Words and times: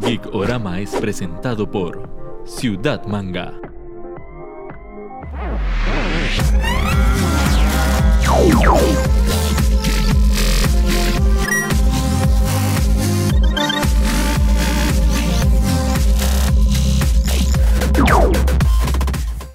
Geek 0.00 0.32
Orama 0.32 0.80
es 0.80 0.90
presentado 0.94 1.70
por 1.70 2.08
Ciudad 2.44 3.04
Manga. 3.06 3.52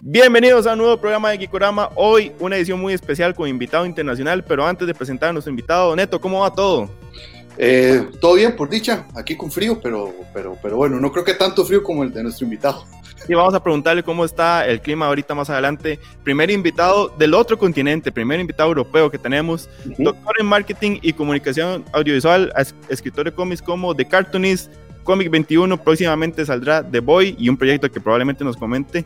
Bienvenidos 0.02 0.68
a 0.68 0.74
un 0.74 0.80
nuevo 0.80 0.98
programa 0.98 1.30
de 1.32 1.38
Gikorama. 1.38 1.90
Hoy 1.96 2.34
una 2.40 2.58
edición 2.58 2.80
muy 2.80 2.94
especial 2.94 3.34
con 3.34 3.48
invitado 3.48 3.86
internacional, 3.86 4.44
pero 4.44 4.66
antes 4.66 4.86
de 4.88 4.94
presentar 4.94 5.30
a 5.30 5.34
nuestro 5.34 5.50
invitado, 5.50 5.96
Neto, 5.96 6.20
¿cómo 6.20 6.42
va 6.42 6.54
todo? 6.54 6.90
Eh, 7.58 8.10
todo 8.20 8.36
bien, 8.36 8.56
por 8.56 8.70
dicha, 8.70 9.06
aquí 9.16 9.36
con 9.36 9.52
frío, 9.52 9.80
pero, 9.82 10.14
pero, 10.34 10.58
pero 10.62 10.78
bueno, 10.78 11.00
no 11.00 11.12
creo 11.12 11.24
que 11.24 11.34
tanto 11.34 11.66
frío 11.66 11.84
como 11.84 12.04
el 12.04 12.12
de 12.12 12.24
nuestro 12.24 12.46
invitado. 12.46 12.86
Y 13.28 13.34
vamos 13.36 13.54
a 13.54 13.64
preguntarle 13.64 14.04
cómo 14.04 14.26
está 14.26 14.68
el 14.68 14.82
clima 14.82 15.06
ahorita 15.06 15.34
más 15.34 15.50
adelante. 15.50 15.98
Primer 16.24 16.52
invitado 16.52 17.08
del 17.10 17.34
otro 17.34 17.58
continente, 17.58 18.12
primer 18.12 18.40
invitado 18.40 18.70
europeo 18.70 19.10
que 19.10 19.18
tenemos, 19.18 19.70
doctor 19.98 20.36
en 20.40 20.46
marketing 20.46 21.00
y 21.02 21.14
comunicación 21.14 21.86
audiovisual, 21.94 22.52
escritor 22.90 23.26
de 23.26 23.32
cómics 23.32 23.62
como 23.62 23.96
The 23.96 24.06
Cartoonist, 24.06 24.74
Comic 25.04 25.30
21, 25.30 25.78
próximamente 25.78 26.46
saldrá 26.46 26.84
The 26.84 27.00
Boy 27.00 27.36
y 27.38 27.50
un 27.50 27.58
proyecto 27.58 27.90
que 27.92 28.00
probablemente 28.00 28.44
nos 28.44 28.58
comente 28.58 29.06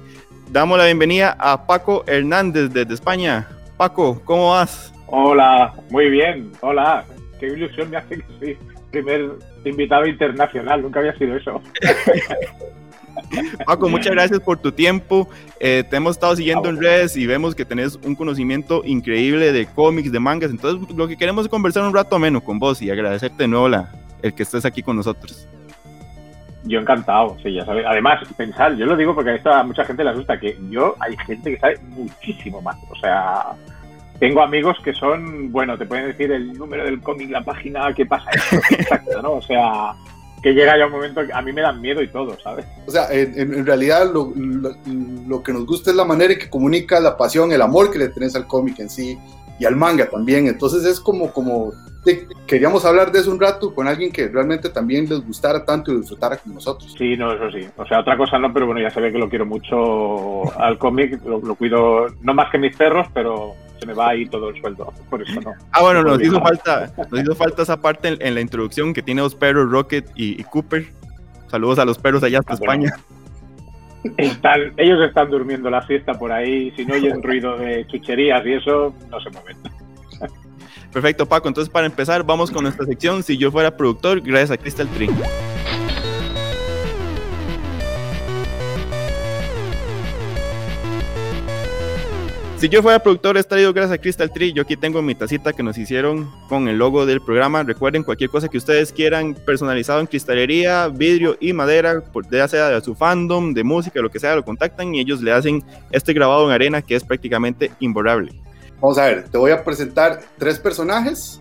damos 0.50 0.78
la 0.78 0.86
bienvenida 0.86 1.36
a 1.40 1.66
Paco 1.66 2.04
Hernández 2.08 2.72
desde 2.72 2.94
España. 2.94 3.48
Paco, 3.78 4.22
¿cómo 4.24 4.52
vas? 4.52 4.94
Hola, 5.08 5.74
muy 5.90 6.10
bien, 6.10 6.52
hola. 6.62 7.06
Qué 7.40 7.48
ilusión 7.48 7.90
me 7.90 7.98
hace 7.98 8.18
que 8.18 8.26
soy 8.40 8.58
primer 8.92 9.32
invitado 9.66 10.08
internacional, 10.08 10.82
nunca 10.82 11.00
había 11.00 11.18
sido 11.18 11.36
eso. 11.36 11.62
Paco, 13.66 13.90
muchas 13.90 14.14
gracias 14.14 14.40
por 14.40 14.58
tu 14.58 14.72
tiempo. 14.72 15.28
Eh, 15.60 15.84
te 15.90 15.98
hemos 15.98 16.12
estado 16.12 16.36
siguiendo 16.36 16.70
en 16.70 16.82
redes 16.82 17.18
y 17.18 17.26
vemos 17.26 17.56
que 17.56 17.66
tenés 17.66 17.96
un 18.04 18.16
conocimiento 18.16 18.84
increíble 18.86 19.52
de 19.52 19.66
cómics, 19.66 20.12
de 20.12 20.20
mangas. 20.20 20.52
Entonces, 20.52 20.96
lo 20.96 21.08
que 21.08 21.18
queremos 21.18 21.46
es 21.46 21.50
conversar 21.50 21.84
un 21.84 21.94
rato 21.94 22.18
menos 22.20 22.44
con 22.44 22.60
vos 22.60 22.82
y 22.82 22.90
agradecerte 22.90 23.44
de 23.44 23.48
nuevo 23.48 23.70
la, 23.70 23.92
el 24.22 24.34
que 24.34 24.44
estés 24.44 24.66
aquí 24.66 24.84
con 24.84 24.96
nosotros. 24.96 25.48
Yo 26.64 26.80
encantado, 26.80 27.38
sí, 27.42 27.54
ya 27.54 27.66
sabes. 27.66 27.86
Además, 27.88 28.22
pensar, 28.36 28.76
yo 28.76 28.86
lo 28.86 28.98
digo 28.98 29.16
porque 29.16 29.32
a 29.32 29.36
esto 29.36 29.52
a 29.52 29.64
mucha 29.64 29.86
gente 29.86 30.04
le 30.04 30.10
asusta, 30.10 30.40
que 30.40 30.58
yo 30.70 30.96
hay 31.00 31.16
gente 31.26 31.52
que 31.52 31.60
sabe 31.60 31.80
muchísimo 31.90 32.62
más. 32.62 32.78
O 32.90 32.96
sea, 32.98 33.54
tengo 34.20 34.42
amigos 34.42 34.78
que 34.84 34.94
son, 34.94 35.52
bueno, 35.52 35.78
te 35.78 35.86
pueden 35.86 36.08
decir 36.08 36.32
el 36.32 36.54
número 36.54 36.86
del 36.86 37.02
cómic, 37.02 37.30
la 37.30 37.44
página, 37.44 37.94
qué 37.94 38.06
pasa, 38.06 38.30
exacto, 38.72 39.22
¿no? 39.22 39.34
O 39.34 39.42
sea, 39.42 39.94
que 40.42 40.54
llega 40.54 40.78
ya 40.78 40.86
un 40.86 40.92
momento 40.92 41.26
que 41.26 41.34
a 41.34 41.42
mí 41.42 41.52
me 41.52 41.62
dan 41.62 41.82
miedo 41.82 42.02
y 42.02 42.08
todo, 42.08 42.38
¿sabes? 42.40 42.66
O 42.86 42.92
sea, 42.92 43.08
en, 43.12 43.66
realidad 43.66 44.12
lo, 44.14 44.34
lo, 44.36 45.44
que 45.44 45.54
nos 45.54 45.66
gusta 45.66 45.92
es 45.92 45.96
la 45.96 46.06
manera 46.06 46.34
en 46.34 46.40
que 46.40 46.50
comunica 46.50 47.00
la 47.00 47.18
pasión, 47.18 47.52
el 47.52 47.62
amor 47.62 47.92
que 47.92 48.00
le 48.00 48.10
tenés 48.10 48.36
al 48.36 48.48
cómic 48.48 48.80
en 48.80 48.90
sí 48.90 49.18
y 49.60 49.66
al 49.66 49.76
manga 49.76 50.10
también. 50.10 50.48
Entonces 50.48 50.86
es 50.86 51.00
como, 51.00 51.32
como 51.32 51.74
queríamos 52.46 52.86
hablar 52.86 53.12
de 53.12 53.20
eso 53.20 53.32
un 53.32 53.40
rato 53.40 53.74
con 53.74 53.88
alguien 53.88 54.12
que 54.12 54.28
realmente 54.28 54.70
también 54.70 55.10
les 55.10 55.26
gustara 55.26 55.66
tanto 55.66 55.92
y 55.92 55.98
disfrutara 55.98 56.38
como 56.38 56.56
nosotros. 56.56 56.94
Sí, 56.98 57.18
no, 57.18 57.34
eso 57.34 57.52
sí. 57.52 57.68
O 57.76 57.86
sea, 57.86 58.00
otra 58.00 58.18
cosa 58.18 58.38
no, 58.38 58.54
pero 58.54 58.66
bueno, 58.66 58.82
ya 58.82 59.02
ve 59.02 59.12
que 59.12 59.18
lo 59.18 59.30
quiero 59.30 59.46
mucho 59.46 60.44
al 60.60 60.78
cómic, 60.78 61.20
lo, 61.26 61.56
cuido 61.56 62.08
no 62.22 62.34
más 62.34 62.50
que 62.52 62.58
mis 62.58 62.76
perros, 62.76 63.08
pero 63.14 63.56
se 63.80 63.86
me 63.86 63.94
va 63.94 64.10
ahí 64.10 64.26
todo 64.26 64.50
el 64.50 64.60
sueldo, 64.60 64.94
por 65.10 65.22
eso 65.22 65.40
no. 65.42 65.54
Ah, 65.72 65.82
bueno, 65.82 66.04
nos 66.04 66.22
hizo 66.22 66.40
falta, 66.42 66.92
nos 67.12 67.22
hizo 67.22 67.36
falta 67.36 67.62
esa 67.64 67.82
parte 67.82 68.18
en, 68.20 68.36
la 68.36 68.42
introducción 68.42 68.94
que 68.94 69.02
tiene 69.02 69.22
dos 69.22 69.36
perros, 69.36 69.70
Rocket 69.70 70.10
y, 70.16 70.44
Cooper. 70.44 70.88
Saludos 71.48 71.80
a 71.80 71.86
los 71.86 71.98
perros 71.98 72.24
allá 72.24 72.40
hasta 72.40 72.54
ah, 72.54 72.58
España. 72.60 72.92
Están, 74.18 74.74
ellos 74.78 75.02
están 75.02 75.30
durmiendo 75.30 75.70
la 75.70 75.86
siesta 75.86 76.14
por 76.14 76.32
ahí, 76.32 76.72
si 76.76 76.86
no 76.86 76.96
oyen 76.96 77.22
ruido 77.22 77.58
de 77.58 77.86
chucherías 77.88 78.46
y 78.46 78.54
eso, 78.54 78.94
no 79.10 79.20
se 79.20 79.30
mueven. 79.30 79.58
Perfecto, 80.92 81.26
Paco. 81.26 81.48
Entonces, 81.48 81.70
para 81.72 81.86
empezar, 81.86 82.24
vamos 82.24 82.50
con 82.50 82.64
nuestra 82.64 82.86
sección. 82.86 83.22
Si 83.22 83.38
yo 83.38 83.52
fuera 83.52 83.76
productor, 83.76 84.22
gracias 84.22 84.52
a 84.52 84.58
Crystal 84.58 84.88
Tree. 84.90 85.10
Si 92.58 92.70
yo 92.70 92.82
fuera 92.82 92.98
productor, 92.98 93.38
estaría 93.38 93.72
gracias 93.72 94.00
a 94.00 94.02
Crystal 94.02 94.32
Tree. 94.32 94.52
Yo 94.52 94.64
aquí 94.64 94.76
tengo 94.76 95.00
mi 95.04 95.14
tacita 95.14 95.54
que 95.54 95.62
nos 95.62 95.78
hicieron 95.78 96.28
con 96.50 96.68
el 96.68 96.80
logo 96.80 97.06
del 97.06 97.22
programa. 97.22 97.62
Recuerden, 97.62 98.02
cualquier 98.02 98.32
cosa 98.32 98.48
que 98.48 98.58
ustedes 98.58 98.92
quieran 98.92 99.36
personalizado 99.36 100.00
en 100.00 100.08
cristalería, 100.08 100.88
vidrio 100.88 101.38
y 101.40 101.54
madera, 101.54 102.04
ya 102.32 102.48
sea 102.48 102.70
de 102.70 102.82
su 102.82 102.96
fandom, 102.96 103.54
de 103.54 103.64
música, 103.64 104.02
lo 104.02 104.10
que 104.10 104.20
sea, 104.20 104.36
lo 104.36 104.44
contactan 104.44 104.96
y 104.96 105.02
ellos 105.02 105.22
le 105.22 105.34
hacen 105.34 105.64
este 105.92 106.14
grabado 106.14 106.48
en 106.48 106.52
arena 106.52 106.82
que 106.82 106.96
es 106.96 107.04
prácticamente 107.04 107.72
imborrable. 107.80 108.34
Vamos 108.82 108.98
a 108.98 109.06
ver, 109.06 109.30
te 109.30 109.38
voy 109.38 109.52
a 109.52 109.64
presentar 109.64 110.22
tres 110.40 110.58
personajes 110.58 111.40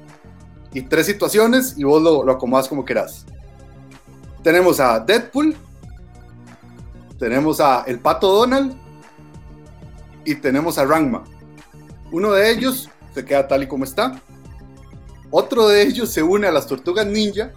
y 0.74 0.82
tres 0.82 1.06
situaciones 1.06 1.78
y 1.78 1.84
vos 1.84 2.02
lo, 2.02 2.24
lo 2.24 2.32
acomodas 2.32 2.68
como 2.68 2.84
quieras. 2.84 3.24
Tenemos 4.42 4.80
a 4.80 5.00
Deadpool, 5.00 5.56
tenemos 7.18 7.58
a 7.58 7.84
El 7.86 8.00
Pato 8.00 8.30
Donald 8.30 8.85
y 10.26 10.34
tenemos 10.34 10.78
a 10.78 10.84
Rangma. 10.84 11.24
Uno 12.12 12.32
de 12.32 12.50
ellos 12.50 12.90
se 13.14 13.24
queda 13.24 13.48
tal 13.48 13.62
y 13.62 13.66
como 13.66 13.84
está. 13.84 14.20
Otro 15.30 15.68
de 15.68 15.82
ellos 15.82 16.12
se 16.12 16.22
une 16.22 16.46
a 16.46 16.52
las 16.52 16.66
Tortugas 16.66 17.06
Ninja. 17.06 17.52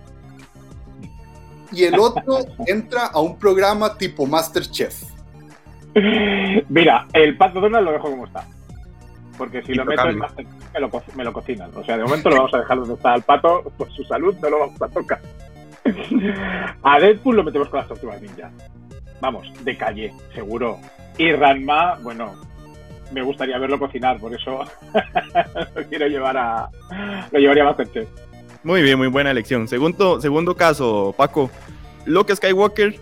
Y 1.71 1.83
el 1.83 1.99
otro 1.99 2.39
entra 2.67 3.07
a 3.07 3.19
un 3.19 3.37
programa 3.37 3.97
tipo 3.97 4.25
Masterchef. 4.25 5.03
Mira, 6.69 7.07
el 7.13 7.37
Pato 7.37 7.59
Donald 7.59 7.85
lo 7.85 7.91
dejo 7.91 8.09
como 8.09 8.25
está 8.25 8.47
porque 9.39 9.63
si 9.63 9.73
lo 9.73 9.85
meto 9.85 10.07
en 10.07 10.19
me 10.19 10.79
lo, 10.79 10.91
me 11.15 11.23
lo 11.23 11.33
cocinan. 11.33 11.71
O 11.73 11.83
sea, 11.83 11.97
de 11.97 12.03
momento 12.03 12.29
lo 12.29 12.35
vamos 12.35 12.53
a 12.53 12.59
dejar 12.59 12.77
donde 12.77 12.93
está 12.95 13.15
el 13.15 13.23
pato, 13.23 13.63
por 13.77 13.89
su 13.91 14.03
salud 14.03 14.35
no 14.41 14.49
lo 14.49 14.59
vamos 14.59 14.81
a 14.81 14.87
tocar. 14.89 15.21
a 16.83 16.99
Deadpool 16.99 17.37
lo 17.37 17.43
metemos 17.43 17.69
con 17.69 17.79
las 17.79 17.87
tortugas 17.87 18.21
ninja. 18.21 18.51
Vamos, 19.21 19.51
de 19.63 19.77
calle, 19.77 20.13
seguro. 20.35 20.77
Y 21.17 21.31
Ranma, 21.31 21.97
bueno, 22.03 22.33
me 23.11 23.21
gustaría 23.21 23.57
verlo 23.57 23.79
cocinar, 23.79 24.19
por 24.19 24.33
eso 24.33 24.63
lo 25.75 25.83
quiero 25.87 26.07
llevar 26.07 26.37
a. 26.37 26.69
Lo 27.31 27.39
llevaría 27.39 27.63
a 27.63 27.67
Masterchef. 27.67 28.07
Muy 28.63 28.81
bien, 28.81 28.97
muy 28.97 29.07
buena 29.07 29.31
elección. 29.31 29.67
Segundo, 29.67 30.19
segundo 30.21 30.55
caso, 30.55 31.13
Paco. 31.17 31.49
Luke 32.05 32.35
Skywalker, 32.35 32.95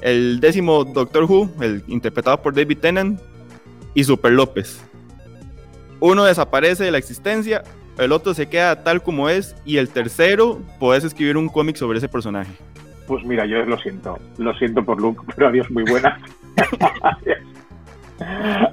el 0.00 0.40
décimo 0.40 0.84
Doctor 0.84 1.24
Who, 1.24 1.50
el 1.60 1.82
interpretado 1.86 2.40
por 2.40 2.54
David 2.54 2.78
Tennant, 2.78 3.20
y 3.94 4.04
Super 4.04 4.32
López 4.32 4.86
uno 6.00 6.24
desaparece 6.24 6.84
de 6.84 6.90
la 6.90 6.98
existencia, 6.98 7.62
el 7.98 8.12
otro 8.12 8.34
se 8.34 8.48
queda 8.48 8.82
tal 8.82 9.02
como 9.02 9.28
es 9.28 9.56
y 9.64 9.78
el 9.78 9.88
tercero 9.88 10.60
puedes 10.78 11.04
escribir 11.04 11.36
un 11.36 11.48
cómic 11.48 11.76
sobre 11.76 11.98
ese 11.98 12.08
personaje. 12.08 12.52
Pues 13.06 13.24
mira, 13.24 13.46
yo 13.46 13.64
lo 13.64 13.78
siento, 13.78 14.18
lo 14.36 14.52
siento 14.54 14.84
por 14.84 15.00
Luke, 15.00 15.22
pero 15.36 15.48
adiós, 15.48 15.70
muy 15.70 15.84
buenas. 15.84 16.20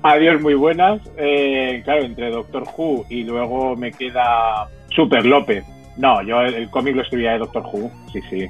adiós. 0.04 0.42
muy 0.42 0.54
buenas. 0.54 1.02
Eh, 1.18 1.82
claro, 1.84 2.04
entre 2.04 2.30
Doctor 2.30 2.64
Who 2.78 3.06
y 3.10 3.24
luego 3.24 3.76
me 3.76 3.92
queda 3.92 4.70
Super 4.90 5.26
López. 5.26 5.66
No, 5.98 6.22
yo 6.24 6.42
el, 6.42 6.70
cómic 6.70 6.96
lo 6.96 7.02
escribía 7.02 7.34
de 7.34 7.40
Doctor 7.40 7.64
Who, 7.72 7.92
sí, 8.12 8.20
sí. 8.30 8.48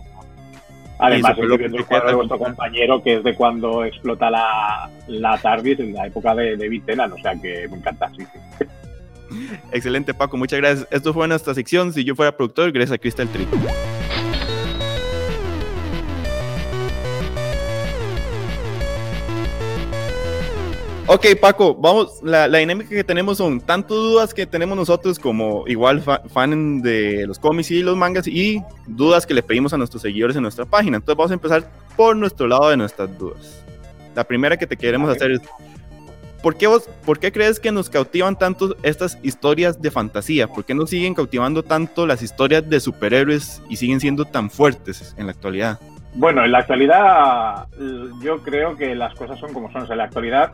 Además, 1.00 1.32
estoy 1.32 1.58
viendo 1.58 1.78
el 1.78 1.86
cuadro 1.86 2.10
de 2.10 2.16
vuestro 2.16 2.38
compañero, 2.38 3.02
que 3.04 3.16
es 3.16 3.24
de 3.24 3.36
cuando 3.36 3.84
explota 3.84 4.30
la, 4.30 4.90
la 5.08 5.38
TARDIS 5.38 5.80
en 5.80 5.94
la 5.94 6.08
época 6.08 6.34
de, 6.36 6.56
de 6.56 6.70
Vitelan, 6.70 7.12
o 7.12 7.18
sea 7.18 7.36
que 7.36 7.68
me 7.68 7.78
encanta, 7.78 8.10
sí, 8.16 8.24
sí. 8.24 8.66
Excelente, 9.72 10.14
Paco, 10.14 10.38
muchas 10.38 10.60
gracias. 10.60 10.88
Esto 10.92 11.14
fue 11.14 11.28
nuestra 11.28 11.54
sección. 11.54 11.92
Si 11.92 12.04
yo 12.04 12.16
fuera 12.16 12.36
productor, 12.36 12.72
gracias 12.72 12.96
a 12.96 12.98
Crystal 12.98 13.28
Tree. 13.28 13.48
Ok, 21.14 21.28
Paco, 21.40 21.76
vamos, 21.76 22.24
la, 22.24 22.48
dinámica 22.48 22.90
que 22.90 23.04
tenemos 23.04 23.38
son 23.38 23.62
tanto 23.62 23.94
dudas 23.94 24.34
que 24.34 24.48
tenemos 24.48 24.76
nosotros 24.76 25.20
como 25.20 25.64
igual 25.68 26.02
fan 26.02 26.82
de 26.82 27.28
los 27.28 27.38
cómics 27.38 27.70
y 27.70 27.84
los 27.84 27.96
mangas 27.96 28.28
y 28.28 28.64
dudas 28.88 29.28
que 29.28 29.36
le 29.36 29.44
pedimos 29.44 29.72
a 29.74 29.78
nuestros 29.78 30.02
seguidores 30.02 30.36
en 30.36 30.42
nuestra 30.42 30.66
página. 30.66 30.98
Entonces 30.98 31.16
vamos 31.16 31.30
a 31.30 31.36
empezar 31.36 31.70
por 31.96 32.16
nuestro 32.16 32.48
lado 32.48 32.68
de 32.70 32.78
nuestras 32.78 33.16
dudas. 33.16 33.64
La 34.16 34.24
primera 34.24 34.58
que 34.58 34.66
te 34.66 34.76
queremos 34.76 35.08
hacer 35.08 35.30
es, 35.34 35.42
¿por 36.42 36.56
qué, 36.56 36.66
vos, 36.66 36.90
¿por 37.06 37.20
qué 37.20 37.32
crees 37.32 37.60
que 37.60 37.72
nos 37.72 37.92
cautivan 37.92 38.36
tanto 38.36 38.76
estas 38.82 39.20
historias 39.22 39.80
de 39.80 39.92
fantasía? 39.92 40.48
¿Por 40.48 40.66
qué 40.66 40.74
nos 40.74 40.90
siguen 40.90 41.14
cautivando 41.14 41.62
tanto 41.62 42.08
las 42.08 42.24
historias 42.24 42.68
de 42.68 42.80
superhéroes 42.80 43.62
y 43.70 43.76
siguen 43.76 44.00
siendo 44.00 44.26
tan 44.26 44.50
fuertes 44.50 45.14
en 45.20 45.28
la 45.28 45.34
actualidad? 45.34 45.80
Bueno, 46.16 46.44
en 46.44 46.52
la 46.52 46.60
actualidad 46.60 47.68
yo 48.20 48.42
creo 48.42 48.76
que 48.76 48.96
las 48.96 49.14
cosas 49.14 49.38
son 49.40 49.54
como 49.54 49.72
son. 49.72 49.92
en 49.92 49.98
la 50.00 50.06
actualidad 50.06 50.54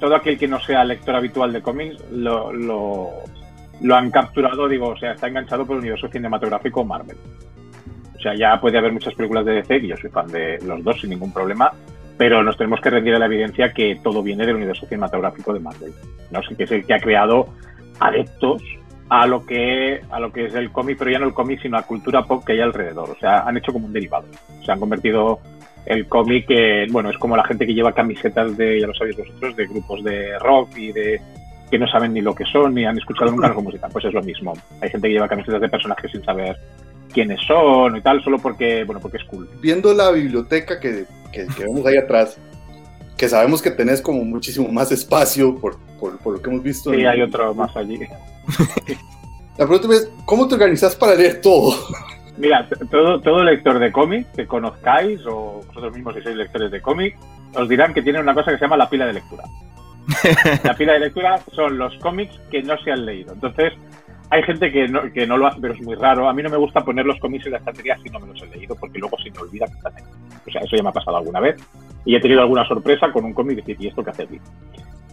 todo 0.00 0.14
aquel 0.14 0.38
que 0.38 0.48
no 0.48 0.60
sea 0.60 0.84
lector 0.84 1.16
habitual 1.16 1.52
de 1.52 1.62
cómics 1.62 2.02
lo, 2.10 2.52
lo, 2.52 3.96
han 3.96 4.10
capturado, 4.10 4.68
digo, 4.68 4.88
o 4.88 4.96
sea, 4.96 5.12
está 5.12 5.28
enganchado 5.28 5.66
por 5.66 5.76
el 5.76 5.80
universo 5.80 6.08
cinematográfico 6.08 6.84
Marvel. 6.84 7.16
O 8.14 8.20
sea, 8.20 8.34
ya 8.34 8.60
puede 8.60 8.78
haber 8.78 8.92
muchas 8.92 9.14
películas 9.14 9.44
de 9.44 9.54
DC, 9.54 9.76
y 9.76 9.88
yo 9.88 9.96
soy 9.96 10.10
fan 10.10 10.26
de 10.28 10.58
los 10.64 10.82
dos 10.82 11.00
sin 11.00 11.10
ningún 11.10 11.32
problema, 11.32 11.72
pero 12.16 12.42
nos 12.42 12.56
tenemos 12.56 12.80
que 12.80 12.90
rendir 12.90 13.14
a 13.14 13.18
la 13.18 13.26
evidencia 13.26 13.72
que 13.72 14.00
todo 14.02 14.22
viene 14.22 14.46
del 14.46 14.56
universo 14.56 14.86
cinematográfico 14.86 15.52
de 15.52 15.60
Marvel, 15.60 15.92
¿no? 16.30 16.40
que 16.56 16.64
es 16.64 16.70
el 16.70 16.86
que 16.86 16.94
ha 16.94 16.98
creado 16.98 17.48
adeptos 18.00 18.62
a 19.08 19.26
lo 19.26 19.46
que 19.46 20.00
a 20.10 20.18
lo 20.18 20.32
que 20.32 20.46
es 20.46 20.54
el 20.54 20.72
cómic, 20.72 20.96
pero 20.98 21.10
ya 21.10 21.18
no 21.18 21.26
el 21.26 21.34
cómic, 21.34 21.60
sino 21.62 21.78
a 21.78 21.82
cultura 21.82 22.24
pop 22.24 22.44
que 22.44 22.52
hay 22.52 22.60
alrededor. 22.60 23.10
O 23.10 23.16
sea, 23.16 23.40
han 23.40 23.56
hecho 23.56 23.72
como 23.72 23.86
un 23.86 23.92
derivado. 23.92 24.26
Se 24.64 24.72
han 24.72 24.80
convertido 24.80 25.38
el 25.86 26.06
cómic, 26.08 26.46
que, 26.46 26.86
bueno, 26.90 27.10
es 27.10 27.18
como 27.18 27.36
la 27.36 27.44
gente 27.44 27.66
que 27.66 27.74
lleva 27.74 27.92
camisetas 27.92 28.56
de, 28.56 28.80
ya 28.80 28.86
lo 28.86 28.94
sabéis 28.94 29.16
vosotros, 29.16 29.56
de 29.56 29.66
grupos 29.66 30.02
de 30.04 30.38
rock 30.40 30.76
y 30.76 30.92
de 30.92 31.20
que 31.70 31.78
no 31.78 31.88
saben 31.88 32.12
ni 32.12 32.20
lo 32.20 32.34
que 32.34 32.44
son 32.44 32.74
ni 32.74 32.84
han 32.84 32.98
escuchado 32.98 33.30
nunca 33.30 33.52
su 33.54 33.62
música. 33.62 33.88
Pues 33.88 34.04
es 34.04 34.12
lo 34.12 34.22
mismo. 34.22 34.52
Hay 34.80 34.90
gente 34.90 35.08
que 35.08 35.14
lleva 35.14 35.28
camisetas 35.28 35.60
de 35.60 35.68
personajes 35.68 36.10
sin 36.10 36.24
saber 36.24 36.56
quiénes 37.12 37.40
son 37.46 37.96
y 37.96 38.00
tal, 38.00 38.22
solo 38.22 38.38
porque, 38.38 38.84
bueno, 38.84 39.00
porque 39.00 39.18
es 39.18 39.24
cool. 39.24 39.48
Viendo 39.60 39.94
la 39.94 40.10
biblioteca 40.10 40.78
que, 40.78 41.06
que, 41.32 41.46
vemos 41.58 41.86
ahí 41.86 41.96
atrás, 41.96 42.38
que 43.16 43.28
sabemos 43.28 43.62
que 43.62 43.70
tenés 43.70 44.00
como 44.00 44.24
muchísimo 44.24 44.68
más 44.68 44.92
espacio 44.92 45.56
por, 45.58 45.78
por, 45.98 46.18
por 46.18 46.34
lo 46.34 46.42
que 46.42 46.50
hemos 46.50 46.62
visto. 46.62 46.92
Sí, 46.92 47.04
hay 47.04 47.22
otro 47.22 47.54
más 47.54 47.74
allí. 47.76 48.00
La 49.56 49.66
pregunta 49.66 49.94
es, 49.94 50.10
¿cómo 50.26 50.46
te 50.46 50.54
organizas 50.54 50.94
para 50.94 51.14
leer 51.14 51.40
todo? 51.40 51.74
Mira, 52.38 52.68
todo, 52.90 53.20
todo 53.20 53.42
lector 53.44 53.78
de 53.78 53.90
cómic 53.90 54.30
que 54.32 54.46
conozcáis, 54.46 55.20
o 55.26 55.62
vosotros 55.66 55.94
mismos 55.94 56.14
si 56.14 56.22
sois 56.22 56.36
lectores 56.36 56.70
de 56.70 56.82
cómic, 56.82 57.16
os 57.54 57.68
dirán 57.68 57.94
que 57.94 58.02
tiene 58.02 58.20
una 58.20 58.34
cosa 58.34 58.50
que 58.50 58.58
se 58.58 58.64
llama 58.64 58.76
la 58.76 58.90
pila 58.90 59.06
de 59.06 59.14
lectura. 59.14 59.44
la 60.64 60.74
pila 60.74 60.94
de 60.94 61.00
lectura 61.00 61.40
son 61.52 61.78
los 61.78 61.96
cómics 61.98 62.38
que 62.50 62.62
no 62.62 62.76
se 62.78 62.92
han 62.92 63.06
leído. 63.06 63.32
Entonces, 63.32 63.72
hay 64.30 64.42
gente 64.42 64.70
que 64.70 64.88
no, 64.88 65.12
que 65.12 65.26
no 65.26 65.38
lo 65.38 65.46
hace, 65.46 65.60
pero 65.60 65.74
es 65.74 65.80
muy 65.82 65.94
raro. 65.94 66.28
A 66.28 66.34
mí 66.34 66.42
no 66.42 66.50
me 66.50 66.56
gusta 66.56 66.84
poner 66.84 67.06
los 67.06 67.18
cómics 67.20 67.46
en 67.46 67.52
la 67.52 67.58
estantería 67.58 67.96
si 68.02 68.10
no 68.10 68.20
me 68.20 68.26
los 68.28 68.42
he 68.42 68.46
leído, 68.46 68.76
porque 68.76 68.98
luego 68.98 69.16
se 69.18 69.30
me 69.30 69.38
olvida 69.38 69.66
que 69.66 69.74
están 69.74 69.94
ahí. 69.96 70.02
O 70.46 70.50
sea, 70.50 70.60
eso 70.62 70.76
ya 70.76 70.82
me 70.82 70.88
ha 70.90 70.92
pasado 70.92 71.16
alguna 71.16 71.40
vez. 71.40 71.56
Y 72.04 72.14
he 72.14 72.20
tenido 72.20 72.40
alguna 72.40 72.66
sorpresa 72.66 73.10
con 73.12 73.24
un 73.24 73.32
cómic 73.32 73.58
y 73.58 73.60
decir, 73.62 73.76
¿y 73.80 73.88
esto 73.88 74.04
qué 74.04 74.10
hace 74.10 74.22
aquí? 74.24 74.40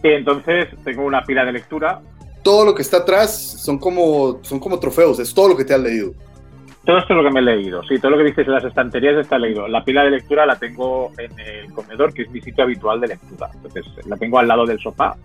Entonces, 0.02 0.68
tengo 0.84 1.04
una 1.04 1.22
pila 1.24 1.44
de 1.44 1.52
lectura. 1.52 2.00
Todo 2.42 2.64
lo 2.64 2.74
que 2.74 2.82
está 2.82 2.98
atrás 2.98 3.34
son 3.34 3.78
como, 3.78 4.40
son 4.42 4.60
como 4.60 4.78
trofeos, 4.78 5.18
es 5.18 5.32
todo 5.32 5.48
lo 5.48 5.56
que 5.56 5.64
te 5.64 5.74
has 5.74 5.80
leído. 5.80 6.12
Todo 6.84 6.98
esto 6.98 7.14
es 7.14 7.16
lo 7.16 7.24
que 7.24 7.30
me 7.30 7.40
he 7.40 7.42
leído, 7.42 7.82
sí, 7.84 7.98
todo 7.98 8.10
lo 8.10 8.18
que 8.18 8.24
dices 8.24 8.46
en 8.46 8.52
las 8.52 8.64
estanterías 8.64 9.16
está 9.16 9.38
leído. 9.38 9.66
La 9.68 9.82
pila 9.82 10.04
de 10.04 10.10
lectura 10.10 10.44
la 10.44 10.56
tengo 10.56 11.12
en 11.16 11.38
el 11.38 11.72
comedor, 11.72 12.12
que 12.12 12.22
es 12.22 12.30
mi 12.30 12.42
sitio 12.42 12.64
habitual 12.64 13.00
de 13.00 13.08
lectura. 13.08 13.48
Entonces, 13.54 13.86
la 14.06 14.16
tengo 14.16 14.38
al 14.38 14.48
lado 14.48 14.66
del 14.66 14.78
sofá 14.78 15.16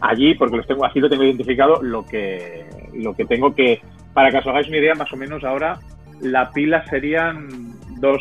allí 0.00 0.34
porque 0.34 0.56
los 0.56 0.66
tengo 0.66 0.84
así 0.84 1.00
lo 1.00 1.08
tengo 1.08 1.24
identificado 1.24 1.82
lo 1.82 2.04
que 2.04 2.66
lo 2.94 3.14
que 3.14 3.24
tengo 3.24 3.54
que 3.54 3.80
para 4.12 4.30
que 4.30 4.38
os 4.38 4.46
hagáis 4.46 4.68
una 4.68 4.78
idea 4.78 4.94
más 4.94 5.12
o 5.12 5.16
menos 5.16 5.42
ahora 5.44 5.78
la 6.20 6.50
pila 6.50 6.84
serían 6.88 7.48
dos 7.98 8.20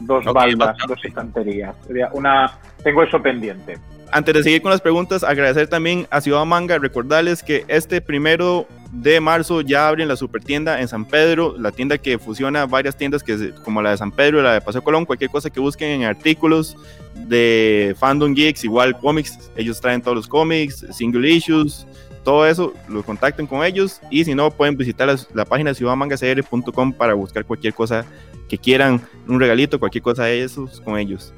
dos 0.00 0.24
baldas 0.26 0.76
dos 0.86 1.04
estanterías 1.04 1.74
sería 1.86 2.10
una 2.12 2.52
tengo 2.82 3.02
eso 3.02 3.20
pendiente 3.20 3.76
antes 4.10 4.34
de 4.34 4.42
seguir 4.42 4.62
con 4.62 4.70
las 4.70 4.80
preguntas, 4.80 5.22
agradecer 5.22 5.68
también 5.68 6.06
a 6.10 6.22
Ciudad 6.22 6.42
Manga, 6.46 6.78
recordarles 6.78 7.42
que 7.42 7.66
este 7.68 8.00
primero 8.00 8.66
de 8.92 9.20
marzo 9.20 9.60
ya 9.60 9.88
abren 9.88 10.08
la 10.08 10.16
super 10.16 10.42
tienda 10.42 10.80
en 10.80 10.88
San 10.88 11.04
Pedro, 11.04 11.56
la 11.58 11.72
tienda 11.72 11.98
que 11.98 12.18
fusiona 12.18 12.66
varias 12.66 12.96
tiendas 12.96 13.22
que 13.22 13.52
como 13.64 13.82
la 13.82 13.90
de 13.90 13.98
San 13.98 14.10
Pedro, 14.10 14.42
la 14.42 14.54
de 14.54 14.60
Paseo 14.60 14.82
Colón, 14.82 15.04
cualquier 15.04 15.30
cosa 15.30 15.50
que 15.50 15.60
busquen 15.60 15.90
en 15.90 16.04
artículos 16.04 16.76
de 17.14 17.94
Fandom 17.98 18.34
Geeks, 18.34 18.64
igual 18.64 18.96
cómics, 18.98 19.50
ellos 19.56 19.80
traen 19.80 20.00
todos 20.00 20.16
los 20.16 20.28
cómics, 20.28 20.86
single 20.90 21.28
issues, 21.30 21.86
todo 22.24 22.46
eso, 22.46 22.72
lo 22.88 23.02
contacten 23.02 23.46
con 23.46 23.64
ellos 23.64 24.00
y 24.10 24.24
si 24.24 24.34
no 24.34 24.50
pueden 24.50 24.76
visitar 24.76 25.06
la, 25.06 25.18
la 25.34 25.44
página 25.44 25.74
ciudadmangacr.com 25.74 26.92
para 26.92 27.14
buscar 27.14 27.44
cualquier 27.44 27.74
cosa 27.74 28.06
que 28.48 28.56
quieran, 28.56 29.00
un 29.26 29.38
regalito, 29.38 29.78
cualquier 29.78 30.02
cosa 30.02 30.24
de 30.24 30.42
esos 30.42 30.80
con 30.80 30.98
ellos. 30.98 31.34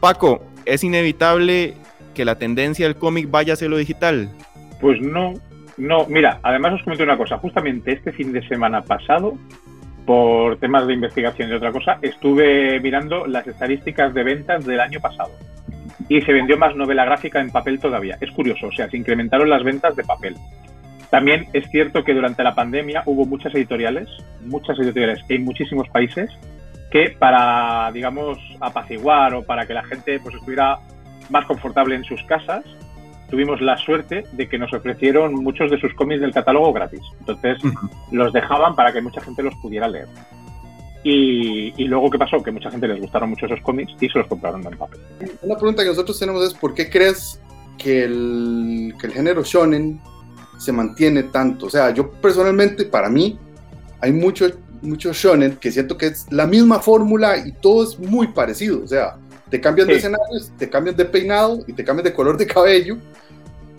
Paco, 0.00 0.42
¿es 0.64 0.82
inevitable 0.82 1.74
que 2.14 2.24
la 2.24 2.38
tendencia 2.38 2.86
del 2.86 2.96
cómic 2.96 3.30
vaya 3.30 3.52
hacia 3.52 3.68
lo 3.68 3.76
digital? 3.76 4.30
Pues 4.80 5.00
no, 5.00 5.34
no. 5.76 6.06
Mira, 6.06 6.38
además 6.42 6.74
os 6.74 6.82
comento 6.82 7.04
una 7.04 7.16
cosa. 7.16 7.38
Justamente 7.38 7.92
este 7.92 8.12
fin 8.12 8.32
de 8.32 8.46
semana 8.46 8.82
pasado, 8.82 9.36
por 10.06 10.58
temas 10.58 10.86
de 10.86 10.94
investigación 10.94 11.50
y 11.50 11.54
otra 11.54 11.72
cosa, 11.72 11.98
estuve 12.02 12.80
mirando 12.80 13.26
las 13.26 13.46
estadísticas 13.46 14.14
de 14.14 14.22
ventas 14.22 14.64
del 14.64 14.80
año 14.80 15.00
pasado. 15.00 15.30
Y 16.08 16.20
se 16.22 16.32
vendió 16.32 16.58
más 16.58 16.76
novela 16.76 17.04
gráfica 17.04 17.40
en 17.40 17.50
papel 17.50 17.78
todavía. 17.78 18.18
Es 18.20 18.30
curioso, 18.32 18.66
o 18.68 18.72
sea, 18.72 18.90
se 18.90 18.96
incrementaron 18.96 19.48
las 19.48 19.62
ventas 19.62 19.96
de 19.96 20.04
papel. 20.04 20.36
También 21.10 21.46
es 21.52 21.68
cierto 21.70 22.02
que 22.02 22.12
durante 22.12 22.42
la 22.42 22.54
pandemia 22.54 23.02
hubo 23.06 23.24
muchas 23.24 23.54
editoriales, 23.54 24.08
muchas 24.44 24.78
editoriales 24.78 25.24
en 25.28 25.44
muchísimos 25.44 25.88
países 25.88 26.30
que 26.90 27.10
para, 27.18 27.90
digamos, 27.92 28.38
apaciguar 28.60 29.34
o 29.34 29.42
para 29.42 29.66
que 29.66 29.74
la 29.74 29.84
gente 29.84 30.18
pues, 30.20 30.34
estuviera 30.34 30.78
más 31.30 31.44
confortable 31.46 31.94
en 31.94 32.04
sus 32.04 32.22
casas, 32.24 32.64
tuvimos 33.30 33.60
la 33.60 33.76
suerte 33.78 34.24
de 34.32 34.48
que 34.48 34.58
nos 34.58 34.72
ofrecieron 34.72 35.34
muchos 35.34 35.70
de 35.70 35.80
sus 35.80 35.92
cómics 35.94 36.20
del 36.20 36.32
catálogo 36.32 36.72
gratis. 36.72 37.00
Entonces 37.20 37.58
los 38.10 38.32
dejaban 38.32 38.74
para 38.74 38.92
que 38.92 39.00
mucha 39.00 39.20
gente 39.20 39.42
los 39.42 39.54
pudiera 39.56 39.88
leer. 39.88 40.08
Y, 41.06 41.84
luego, 41.84 42.10
¿qué 42.10 42.18
pasó? 42.18 42.42
Que 42.42 42.50
mucha 42.50 42.70
gente 42.70 42.88
les 42.88 42.98
gustaron 42.98 43.28
mucho 43.28 43.44
esos 43.44 43.60
cómics 43.60 43.92
y 44.00 44.08
se 44.08 44.18
los 44.18 44.26
compraron 44.26 44.66
en 44.66 44.78
papel. 44.78 45.00
Una 45.42 45.54
pregunta 45.56 45.82
que 45.82 45.90
nosotros 45.90 46.18
tenemos 46.18 46.42
es, 46.46 46.54
¿por 46.54 46.72
qué 46.72 46.88
crees 46.88 47.40
que 47.76 48.04
el, 48.04 48.94
que 48.98 49.08
el 49.08 49.12
género 49.12 49.42
shonen 49.42 50.00
se 50.58 50.72
mantiene 50.72 51.24
tanto? 51.24 51.66
O 51.66 51.70
sea, 51.70 51.90
yo 51.90 52.10
personalmente, 52.10 52.86
para 52.86 53.10
mí, 53.10 53.38
hay 54.00 54.12
mucho 54.12 54.46
mucho 54.84 55.12
shonen 55.12 55.56
que 55.56 55.72
siento 55.72 55.96
que 55.96 56.06
es 56.06 56.26
la 56.30 56.46
misma 56.46 56.78
fórmula 56.78 57.38
y 57.38 57.52
todo 57.52 57.84
es 57.84 57.98
muy 57.98 58.28
parecido. 58.28 58.82
O 58.84 58.86
sea, 58.86 59.16
te 59.50 59.60
cambian 59.60 59.88
de 59.88 59.96
escenarios, 59.96 60.52
te 60.58 60.68
cambian 60.68 60.96
de 60.96 61.04
peinado 61.04 61.60
y 61.66 61.72
te 61.72 61.84
cambian 61.84 62.04
de 62.04 62.12
color 62.12 62.36
de 62.36 62.46
cabello, 62.46 62.98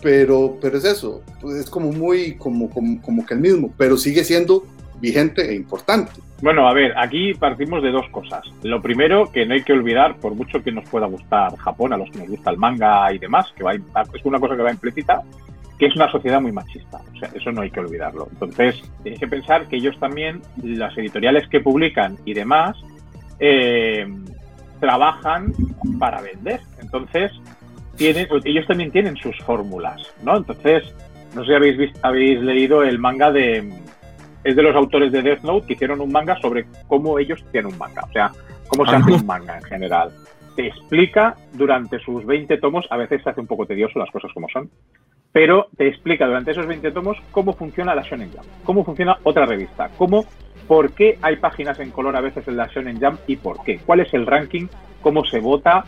pero, 0.06 0.56
pero 0.60 0.78
es 0.78 0.84
eso, 0.84 1.20
pues 1.40 1.56
es 1.56 1.68
como 1.68 1.90
muy, 1.90 2.36
como, 2.36 2.70
como, 2.70 3.02
como 3.02 3.26
que 3.26 3.34
el 3.34 3.40
mismo, 3.40 3.74
pero 3.76 3.96
sigue 3.96 4.22
siendo 4.22 4.62
vigente 5.00 5.50
e 5.50 5.56
importante. 5.56 6.12
Bueno, 6.40 6.68
a 6.68 6.72
ver, 6.72 6.96
aquí 6.96 7.34
partimos 7.34 7.82
de 7.82 7.90
dos 7.90 8.08
cosas. 8.10 8.42
Lo 8.62 8.80
primero, 8.80 9.32
que 9.32 9.44
no 9.44 9.54
hay 9.54 9.64
que 9.64 9.72
olvidar, 9.72 10.14
por 10.18 10.36
mucho 10.36 10.62
que 10.62 10.70
nos 10.70 10.88
pueda 10.88 11.08
gustar 11.08 11.56
Japón, 11.56 11.92
a 11.92 11.96
los 11.96 12.08
que 12.12 12.20
nos 12.20 12.28
gusta 12.28 12.52
el 12.52 12.56
manga 12.56 13.12
y 13.12 13.18
demás, 13.18 13.52
que 13.56 13.64
va 13.64 13.74
es 13.74 13.80
una 14.22 14.38
cosa 14.38 14.54
que 14.54 14.62
va 14.62 14.70
implícita, 14.70 15.24
que 15.76 15.86
es 15.86 15.96
una 15.96 16.08
sociedad 16.08 16.40
muy 16.40 16.52
machista. 16.52 17.00
O 17.12 17.18
sea, 17.18 17.28
eso 17.34 17.50
no 17.50 17.62
hay 17.62 17.72
que 17.72 17.80
olvidarlo. 17.80 18.28
Entonces, 18.30 18.80
tienes 19.02 19.18
que 19.18 19.26
pensar 19.26 19.66
que 19.66 19.74
ellos 19.74 19.98
también, 19.98 20.40
las 20.62 20.96
editoriales 20.96 21.48
que 21.48 21.58
publican 21.58 22.16
y 22.24 22.32
demás, 22.32 22.76
eh, 23.40 24.06
trabajan 24.78 25.52
para 25.98 26.20
vender. 26.20 26.60
Entonces, 26.80 27.32
tienen, 27.96 28.28
ellos 28.44 28.66
también 28.66 28.90
tienen 28.90 29.16
sus 29.16 29.36
fórmulas, 29.38 30.00
¿no? 30.22 30.36
Entonces, 30.36 30.94
no 31.34 31.42
sé 31.42 31.48
si 31.48 31.54
habéis, 31.54 31.76
visto, 31.76 32.00
habéis 32.02 32.40
leído 32.40 32.82
el 32.82 32.98
manga 32.98 33.30
de... 33.32 33.68
Es 34.44 34.54
de 34.54 34.62
los 34.62 34.76
autores 34.76 35.10
de 35.10 35.22
Death 35.22 35.42
Note 35.42 35.66
que 35.66 35.72
hicieron 35.72 36.00
un 36.00 36.12
manga 36.12 36.38
sobre 36.40 36.66
cómo 36.86 37.18
ellos 37.18 37.44
tienen 37.50 37.72
un 37.72 37.78
manga. 37.78 38.04
O 38.08 38.12
sea, 38.12 38.30
cómo 38.68 38.86
se 38.86 38.96
hace 38.96 39.12
un 39.12 39.26
manga 39.26 39.56
en 39.56 39.64
general. 39.64 40.10
Te 40.54 40.68
explica 40.68 41.36
durante 41.52 41.98
sus 41.98 42.24
20 42.24 42.56
tomos, 42.58 42.86
a 42.90 42.96
veces 42.96 43.22
se 43.22 43.30
hace 43.30 43.40
un 43.40 43.46
poco 43.46 43.66
tedioso 43.66 43.98
las 43.98 44.10
cosas 44.10 44.30
como 44.32 44.48
son, 44.48 44.70
pero 45.32 45.66
te 45.76 45.88
explica 45.88 46.26
durante 46.26 46.52
esos 46.52 46.66
20 46.66 46.92
tomos 46.92 47.18
cómo 47.30 47.52
funciona 47.52 47.94
la 47.94 48.02
Shonen 48.02 48.30
Jump, 48.30 48.46
cómo 48.64 48.84
funciona 48.84 49.18
otra 49.22 49.44
revista, 49.44 49.90
cómo, 49.98 50.24
por 50.66 50.92
qué 50.92 51.18
hay 51.20 51.36
páginas 51.36 51.78
en 51.80 51.90
color 51.90 52.16
a 52.16 52.22
veces 52.22 52.48
en 52.48 52.56
la 52.56 52.68
Shonen 52.68 52.98
Jump 52.98 53.20
y 53.26 53.36
por 53.36 53.62
qué, 53.62 53.78
cuál 53.84 54.00
es 54.00 54.14
el 54.14 54.26
ranking, 54.26 54.66
cómo 55.02 55.24
se 55.26 55.40
vota, 55.40 55.84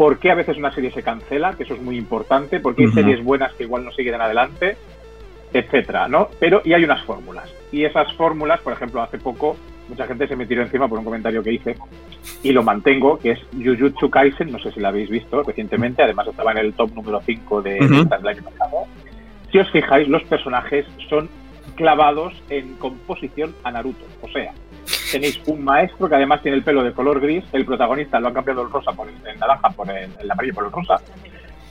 por 0.00 0.18
qué 0.18 0.30
a 0.30 0.34
veces 0.34 0.56
una 0.56 0.72
serie 0.72 0.90
se 0.92 1.02
cancela, 1.02 1.52
que 1.52 1.64
eso 1.64 1.74
es 1.74 1.82
muy 1.82 1.98
importante, 1.98 2.58
por 2.58 2.74
qué 2.74 2.84
hay 2.84 2.92
series 2.92 3.22
buenas 3.22 3.52
que 3.52 3.64
igual 3.64 3.84
no 3.84 3.92
siguen 3.92 4.18
adelante, 4.18 4.78
etcétera, 5.52 6.08
¿no? 6.08 6.30
Pero 6.38 6.62
y 6.64 6.72
hay 6.72 6.84
unas 6.84 7.04
fórmulas. 7.04 7.52
Y 7.70 7.84
esas 7.84 8.10
fórmulas, 8.14 8.62
por 8.62 8.72
ejemplo, 8.72 9.02
hace 9.02 9.18
poco 9.18 9.58
mucha 9.90 10.06
gente 10.06 10.26
se 10.26 10.36
me 10.36 10.46
tiró 10.46 10.62
encima 10.62 10.88
por 10.88 10.98
un 10.98 11.04
comentario 11.04 11.42
que 11.42 11.52
hice 11.52 11.76
y 12.42 12.50
lo 12.52 12.62
mantengo, 12.62 13.18
que 13.18 13.32
es 13.32 13.40
Jujutsu 13.52 14.08
Kaisen, 14.08 14.50
no 14.50 14.58
sé 14.58 14.72
si 14.72 14.80
lo 14.80 14.88
habéis 14.88 15.10
visto 15.10 15.42
recientemente, 15.42 16.02
además 16.02 16.28
estaba 16.28 16.52
en 16.52 16.58
el 16.58 16.72
top 16.72 16.94
número 16.94 17.20
5 17.20 17.60
de 17.60 17.78
uh 17.82 18.04
del 18.04 18.26
año 18.26 18.42
pasado. 18.42 18.86
Si 19.52 19.58
os 19.58 19.70
fijáis, 19.70 20.08
los 20.08 20.22
personajes 20.22 20.86
son 21.10 21.28
clavados 21.74 22.32
en 22.48 22.72
composición 22.76 23.54
a 23.64 23.70
Naruto, 23.70 24.06
o 24.22 24.28
sea, 24.28 24.54
tenéis 25.10 25.40
un 25.46 25.64
maestro 25.64 26.08
que 26.08 26.14
además 26.14 26.42
tiene 26.42 26.56
el 26.56 26.62
pelo 26.62 26.82
de 26.82 26.92
color 26.92 27.20
gris, 27.20 27.44
el 27.52 27.64
protagonista 27.64 28.20
lo 28.20 28.28
han 28.28 28.34
cambiado 28.34 28.62
el 28.62 28.70
rosa 28.70 28.92
por 28.92 29.08
el, 29.08 29.38
naranja, 29.38 29.70
por 29.70 29.90
el, 29.90 30.10
el 30.20 30.30
amarillo 30.30 30.54
por 30.54 30.64
el 30.66 30.72
rosa, 30.72 31.00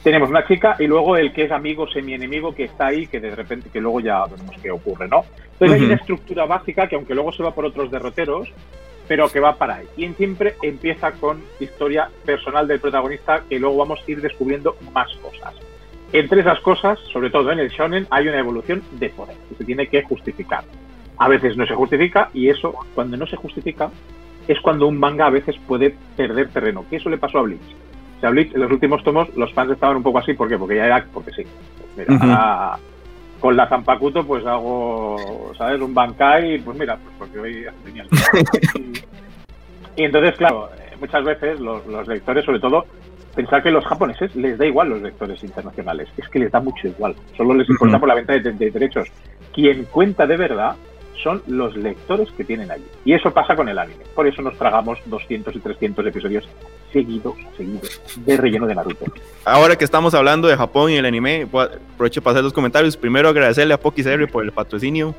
tenemos 0.04 0.30
una 0.30 0.46
chica 0.48 0.76
y 0.80 0.88
luego 0.88 1.18
el 1.18 1.34
que 1.34 1.44
es 1.44 1.52
amigo 1.52 1.88
semi-enemigo 1.88 2.56
que 2.56 2.66
está 2.66 2.88
ahí, 2.88 3.08
que 3.08 3.20
de 3.20 3.36
repente, 3.36 3.70
que 3.70 3.82
luego 3.82 4.00
ya 4.00 4.26
vemos 4.26 4.56
qué 4.62 4.72
ocurre, 4.72 5.08
¿no? 5.10 5.26
Entonces 5.54 5.78
hay 5.78 5.86
una 5.86 5.96
estructura 5.96 6.46
básica 6.46 6.88
que 6.88 6.96
aunque 6.96 7.14
luego 7.14 7.34
se 7.34 7.44
va 7.44 7.54
por 7.54 7.66
otros 7.66 7.92
derroteros, 7.92 8.48
pero 9.10 9.28
que 9.28 9.42
va 9.42 9.56
para 9.56 9.76
ahí. 9.76 9.88
Y 9.98 10.08
siempre 10.14 10.56
empieza 10.62 11.12
con 11.12 11.44
historia 11.60 12.10
personal 12.26 12.68
del 12.68 12.80
protagonista 12.80 13.44
que 13.50 13.60
luego 13.60 13.78
vamos 13.78 14.00
a 14.00 14.12
ir 14.12 14.22
descubriendo 14.22 14.78
más 14.94 15.14
cosas. 15.18 15.54
Entre 16.14 16.42
esas 16.42 16.60
cosas, 16.62 16.98
sobre 17.12 17.30
todo 17.30 17.52
en 17.52 17.60
el 17.60 17.70
shonen, 17.70 18.08
hay 18.10 18.28
una 18.28 18.40
evolución 18.40 18.82
de 18.92 19.10
poder 19.10 19.36
que 19.50 19.56
se 19.56 19.66
tiene 19.66 19.88
que 19.88 20.02
justificar. 20.04 20.64
A 21.20 21.28
veces 21.28 21.56
no 21.58 21.66
se 21.66 21.76
justifica 21.76 22.30
y 22.34 22.50
eso, 22.50 22.74
cuando 22.96 23.18
no 23.18 23.28
se 23.28 23.36
justifica, 23.36 23.92
es 24.48 24.60
cuando 24.62 24.88
un 24.88 24.98
manga 24.98 25.28
a 25.28 25.30
veces 25.30 25.56
puede 25.68 25.96
perder 26.18 26.50
terreno. 26.50 26.84
¿Qué 26.90 26.96
eso 26.96 27.10
le 27.10 27.20
pasó 27.20 27.38
a 27.38 27.44
Bleach? 27.44 27.62
O 28.18 28.20
sea, 28.20 28.32
Bleach, 28.32 28.54
en 28.54 28.62
los 28.62 28.72
últimos 28.72 29.04
tomos, 29.04 29.30
los 29.36 29.54
fans 29.54 29.72
estaban 29.72 29.98
un 29.98 30.04
poco 30.04 30.18
así. 30.18 30.34
¿Por 30.34 30.50
qué? 30.50 30.58
Porque 30.58 30.76
ya 30.76 30.88
era, 30.88 31.06
porque 31.14 31.32
sí. 31.32 31.44
Mira, 31.96 32.78
con 33.40 33.56
la 33.56 33.68
Zampacuto, 33.68 34.26
pues 34.26 34.46
hago, 34.46 35.54
¿sabes? 35.58 35.80
Un 35.80 35.94
Bankai, 35.94 36.60
pues 36.60 36.78
mira, 36.78 36.98
pues 36.98 37.16
porque 37.18 37.40
hoy 37.40 37.66
genial. 37.86 38.08
y, 39.96 40.04
entonces, 40.04 40.36
claro, 40.36 40.70
eh, 40.78 40.96
muchas 41.00 41.24
veces 41.24 41.60
los, 41.60 41.86
los 41.86 42.08
lectores, 42.08 42.44
sobre 42.44 42.60
todo, 42.60 42.86
pensar 43.36 43.64
que 43.64 43.72
los 43.72 43.86
japoneses 43.86 44.36
les 44.36 44.58
da 44.58 44.66
igual 44.66 44.90
los 44.90 45.02
lectores 45.02 45.44
internacionales. 45.44 46.10
Es 46.18 46.28
que 46.28 46.40
les 46.40 46.52
da 46.52 46.60
mucho 46.60 46.88
igual. 46.88 47.16
Solo 47.38 47.54
les 47.54 47.70
importa 47.70 48.00
por 48.00 48.10
la 48.10 48.16
venta 48.16 48.34
de, 48.34 48.52
de 48.52 48.72
derechos. 48.72 49.08
Quien 49.54 49.86
cuenta 49.86 50.26
de 50.26 50.38
verdad 50.38 50.76
son 51.24 51.42
los 51.48 51.76
lectores 51.76 52.30
que 52.32 52.44
tienen 52.44 52.72
allí. 52.72 52.86
Y 53.06 53.14
eso 53.14 53.32
pasa 53.32 53.56
con 53.56 53.68
el 53.70 53.78
anime. 53.78 54.04
Por 54.16 54.28
eso 54.28 54.42
nos 54.42 54.58
tragamos 54.58 55.00
200 55.06 55.56
y 55.56 55.60
300 55.60 56.06
episodios 56.06 56.48
seguidos, 56.92 57.36
seguidos, 57.56 58.02
de 58.18 58.38
relleno 58.38 58.66
de 58.66 58.76
Naruto. 58.76 59.06
Ahora 59.46 59.76
que 59.76 59.86
estamos 59.86 60.14
hablando 60.14 60.48
de 60.48 60.58
Japón 60.58 60.92
y 60.92 60.96
el 60.96 61.06
anime, 61.06 61.48
aprovecho 61.52 62.22
para 62.22 62.36
hacer 62.36 62.44
los 62.44 62.54
comentarios. 62.54 62.98
Primero 62.98 63.30
agradecerle 63.30 63.74
a 63.74 63.80
Pokis 63.80 64.08
por 64.32 64.44
el 64.44 64.52
patrocinio. 64.52 65.16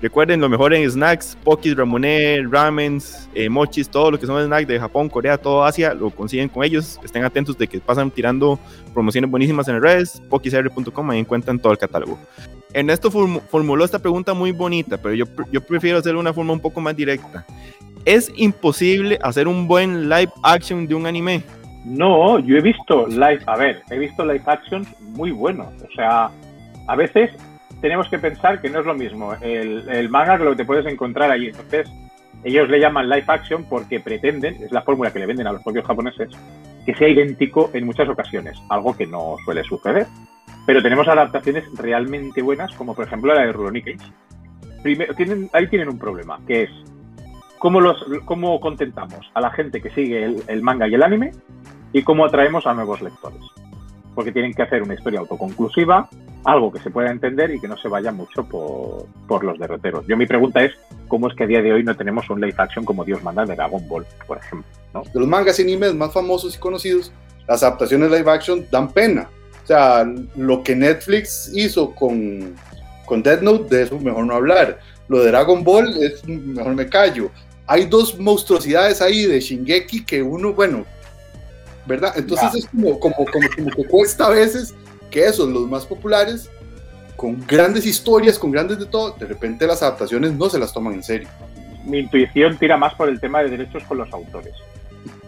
Recuerden 0.00 0.40
lo 0.40 0.48
mejor 0.48 0.74
en 0.74 0.90
snacks, 0.90 1.36
Pokis, 1.44 1.76
Ramune, 1.76 2.46
Ramens, 2.50 3.28
eh, 3.34 3.48
Mochis, 3.48 3.88
todo 3.88 4.10
lo 4.10 4.18
que 4.18 4.26
son 4.26 4.44
snacks 4.44 4.66
de 4.66 4.78
Japón, 4.78 5.08
Corea, 5.08 5.38
todo 5.38 5.64
Asia, 5.64 5.94
lo 5.94 6.10
consiguen 6.10 6.48
con 6.48 6.64
ellos. 6.64 7.00
Estén 7.02 7.24
atentos 7.24 7.56
de 7.56 7.66
que 7.66 7.80
pasan 7.80 8.10
tirando 8.10 8.58
promociones 8.92 9.30
buenísimas 9.30 9.66
en 9.68 9.80
redes, 9.80 10.22
pokisr.com, 10.28 11.10
ahí 11.10 11.20
encuentran 11.20 11.58
todo 11.58 11.72
el 11.72 11.78
catálogo. 11.78 12.18
Ernesto 12.74 13.10
formuló 13.10 13.84
esta 13.84 14.00
pregunta 14.00 14.34
muy 14.34 14.50
bonita, 14.50 14.98
pero 14.98 15.14
yo, 15.14 15.60
prefiero 15.62 15.98
hacerlo 15.98 16.18
de 16.18 16.22
una 16.22 16.32
forma 16.32 16.52
un 16.52 16.60
poco 16.60 16.80
más 16.80 16.96
directa. 16.96 17.46
¿Es 18.04 18.32
imposible 18.36 19.18
hacer 19.22 19.48
un 19.48 19.66
buen 19.66 20.08
live 20.08 20.30
action 20.42 20.86
de 20.86 20.94
un 20.94 21.06
anime? 21.06 21.42
No, 21.84 22.38
yo 22.40 22.56
he 22.56 22.60
visto 22.60 23.06
live, 23.06 23.40
a 23.46 23.56
ver, 23.56 23.82
he 23.90 23.98
visto 23.98 24.24
live 24.24 24.42
actions 24.46 24.88
muy 25.00 25.30
buenos. 25.30 25.68
O 25.82 25.94
sea, 25.94 26.30
a 26.88 26.96
veces 26.96 27.30
tenemos 27.84 28.08
que 28.08 28.18
pensar 28.18 28.62
que 28.62 28.70
no 28.70 28.80
es 28.80 28.86
lo 28.86 28.94
mismo 28.94 29.34
el, 29.42 29.86
el 29.90 30.08
manga 30.08 30.38
que 30.38 30.44
lo 30.44 30.52
que 30.52 30.56
te 30.56 30.64
puedes 30.64 30.86
encontrar 30.86 31.30
allí. 31.30 31.48
Entonces, 31.48 31.86
ellos 32.42 32.66
le 32.70 32.80
llaman 32.80 33.10
live 33.10 33.26
action 33.26 33.64
porque 33.64 34.00
pretenden, 34.00 34.54
es 34.54 34.72
la 34.72 34.80
fórmula 34.80 35.12
que 35.12 35.18
le 35.18 35.26
venden 35.26 35.46
a 35.48 35.52
los 35.52 35.62
propios 35.62 35.84
japoneses, 35.84 36.30
que 36.86 36.94
sea 36.94 37.10
idéntico 37.10 37.68
en 37.74 37.84
muchas 37.84 38.08
ocasiones, 38.08 38.58
algo 38.70 38.96
que 38.96 39.06
no 39.06 39.36
suele 39.44 39.62
suceder. 39.64 40.06
Pero 40.64 40.80
tenemos 40.80 41.06
adaptaciones 41.08 41.64
realmente 41.76 42.40
buenas, 42.40 42.74
como 42.74 42.94
por 42.94 43.04
ejemplo 43.04 43.34
la 43.34 43.42
de 43.42 43.52
Rurouni 43.52 43.82
Primero, 44.82 45.12
tienen, 45.12 45.50
ahí 45.52 45.66
tienen 45.68 45.90
un 45.90 45.98
problema, 45.98 46.40
que 46.46 46.62
es 46.62 46.70
cómo, 47.58 47.82
los, 47.82 48.02
cómo 48.24 48.58
contentamos 48.60 49.30
a 49.34 49.42
la 49.42 49.50
gente 49.50 49.82
que 49.82 49.90
sigue 49.90 50.24
el, 50.46 50.62
manga 50.62 50.88
y 50.88 50.94
el 50.94 51.02
anime 51.02 51.32
y 51.92 52.02
cómo 52.02 52.24
atraemos 52.24 52.66
a 52.66 52.72
nuevos 52.72 53.02
lectores. 53.02 53.42
Porque 54.14 54.32
tienen 54.32 54.54
que 54.54 54.62
hacer 54.62 54.82
una 54.82 54.94
historia 54.94 55.20
autoconclusiva, 55.20 56.08
algo 56.44 56.72
que 56.72 56.80
se 56.80 56.90
pueda 56.90 57.10
entender 57.10 57.50
y 57.50 57.60
que 57.60 57.68
no 57.68 57.76
se 57.76 57.88
vaya 57.88 58.12
mucho 58.12 58.44
por, 58.44 59.06
por, 59.26 59.44
los 59.44 59.58
derroteros. 59.58 60.06
Yo 60.06 60.16
mi 60.16 60.26
pregunta 60.26 60.62
es, 60.62 60.72
¿cómo 61.08 61.28
es 61.28 61.34
que 61.34 61.44
a 61.44 61.46
día 61.46 61.62
de 61.62 61.72
hoy 61.72 61.82
no 61.82 61.96
tenemos 61.96 62.28
un 62.30 62.40
live 62.40 62.54
action 62.58 62.84
como 62.84 63.04
Dios 63.04 63.22
manda 63.22 63.44
de 63.44 63.54
Dragon 63.54 63.86
Ball, 63.88 64.06
por 64.26 64.38
ejemplo? 64.38 64.68
De 65.12 65.20
los 65.20 65.28
mangas 65.28 65.58
y 65.58 65.62
animes 65.62 65.94
más 65.94 66.12
famosos 66.12 66.54
y 66.54 66.58
conocidos, 66.58 67.12
las 67.48 67.62
adaptaciones 67.62 68.10
live 68.10 68.30
action 68.30 68.66
dan 68.70 68.90
pena. 68.92 69.28
O 69.62 69.66
sea, 69.66 70.06
lo 70.36 70.62
que 70.62 70.76
Netflix 70.76 71.50
hizo 71.54 71.94
con, 71.94 72.54
con 73.06 73.22
Death 73.22 73.40
Note, 73.40 73.74
de 73.74 73.82
eso 73.84 73.98
mejor 73.98 74.26
no 74.26 74.34
hablar. 74.34 74.78
Lo 75.08 75.20
de 75.20 75.30
Dragon 75.30 75.64
Ball, 75.64 75.96
es 76.02 76.26
mejor 76.26 76.74
me 76.74 76.88
callo. 76.88 77.30
Hay 77.66 77.86
dos 77.86 78.18
monstruosidades 78.18 79.00
ahí 79.00 79.24
de 79.24 79.40
Shingeki 79.40 80.04
que 80.04 80.22
uno, 80.22 80.52
bueno, 80.52 80.84
¿verdad? 81.86 82.12
Entonces 82.16 82.54
es 82.54 82.66
como, 82.66 83.00
como, 83.00 83.16
como, 83.16 83.48
como, 83.56 83.70
que 83.70 83.84
cuesta 83.86 84.26
a 84.26 84.30
veces 84.30 84.74
que 85.14 85.24
esos, 85.24 85.48
los 85.48 85.70
más 85.70 85.86
populares, 85.86 86.50
con 87.14 87.46
grandes 87.46 87.86
historias, 87.86 88.36
con 88.36 88.50
grandes 88.50 88.80
de 88.80 88.86
todo, 88.86 89.12
de 89.12 89.26
repente 89.26 89.64
las 89.64 89.80
adaptaciones 89.80 90.32
no 90.32 90.50
se 90.50 90.58
las 90.58 90.74
toman 90.74 90.94
en 90.94 91.04
serio. 91.04 91.28
Mi 91.84 92.00
intuición 92.00 92.58
tira 92.58 92.76
más 92.76 92.94
por 92.94 93.08
el 93.08 93.20
tema 93.20 93.40
de 93.40 93.50
derechos 93.50 93.84
con 93.84 93.98
los 93.98 94.12
autores. 94.12 94.54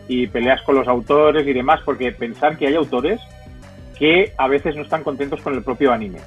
Y 0.08 0.26
peleas 0.26 0.60
con 0.62 0.74
los 0.74 0.88
autores 0.88 1.46
y 1.46 1.52
demás, 1.52 1.80
porque 1.84 2.10
pensar 2.10 2.58
que 2.58 2.66
hay 2.66 2.74
autores 2.74 3.20
que 3.96 4.32
a 4.36 4.48
veces 4.48 4.74
no 4.74 4.82
están 4.82 5.04
contentos 5.04 5.40
con 5.40 5.54
el 5.54 5.62
propio 5.62 5.92
anime. 5.92 6.18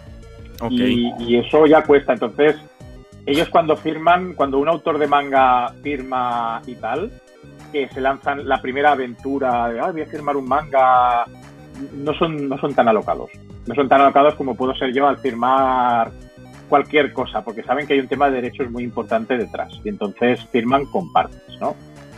Y, 0.70 1.36
eso 1.36 1.66
ya 1.66 1.84
cuesta. 1.84 2.14
Entonces, 2.14 2.56
ellos 3.26 3.50
cuando 3.50 3.76
firman, 3.76 4.36
cuando 4.36 4.58
un 4.60 4.70
autor 4.70 5.00
de 5.00 5.08
manga 5.08 5.74
firma 5.84 6.62
y 6.66 6.76
tal, 6.76 7.12
que 7.74 7.90
se 7.90 8.00
lanzan 8.00 8.48
la 8.48 8.62
primera 8.62 8.94
aventura 8.94 9.68
de, 9.68 9.82
ah, 9.82 9.92
voy 9.92 10.02
a 10.02 10.06
firmar 10.06 10.38
un 10.38 10.46
manga, 10.46 11.26
no 11.94 12.14
son, 12.14 12.48
no 12.48 12.58
son 12.58 12.74
tan 12.74 12.88
alocados. 12.88 13.30
No 13.68 13.76
son 13.76 13.88
tan 13.88 14.02
alocados 14.02 14.36
como 14.36 14.56
puedo 14.56 14.74
ser 14.76 14.94
yo 14.94 15.08
al 15.08 15.18
firmar 15.20 16.12
cualquier 16.68 17.14
cosa, 17.14 17.44
porque 17.44 17.64
saben 17.64 17.88
que 17.88 17.94
hay 17.94 18.00
un 18.00 18.08
tema 18.08 18.30
de 18.30 18.42
derechos 18.42 18.70
muy 18.72 18.84
importante 18.84 19.38
detrás. 19.38 19.72
Y 19.84 19.90
entonces 19.90 20.40
firman 20.52 20.86
con 20.86 21.12
partes, 21.12 21.42
¿no? 21.60 21.76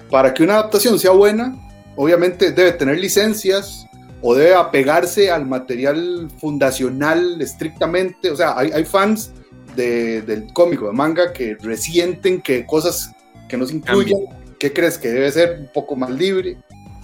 Para 0.10 0.33
que 0.33 0.43
una 0.43 0.55
adaptación 0.55 1.00
sea 1.00 1.12
buena, 1.12 1.55
obviamente 1.95 2.51
debe 2.51 2.74
tener 2.74 3.00
licencias, 3.00 3.88
o 4.21 4.36
debe 4.36 4.53
apegarse 4.53 5.31
al 5.31 5.45
material 5.45 6.29
fundacional 6.38 7.41
estrictamente. 7.41 8.29
O 8.29 8.36
sea, 8.36 8.57
hay, 8.57 8.86
fans 8.86 9.33
del 9.75 10.48
cómico, 10.53 10.88
de 10.88 10.93
manga, 10.93 11.33
que 11.33 11.57
resienten 11.62 12.41
que 12.41 12.65
cosas 12.65 13.12
que 13.50 13.57
no 13.57 13.65
se 13.65 13.75
incluyen. 13.75 14.19
¿Qué 14.60 14.71
crees? 14.71 14.98
Que 14.98 15.10
debe 15.10 15.31
ser 15.31 15.60
un 15.62 15.69
poco 15.74 15.95
más 15.95 16.12
libre, 16.12 16.57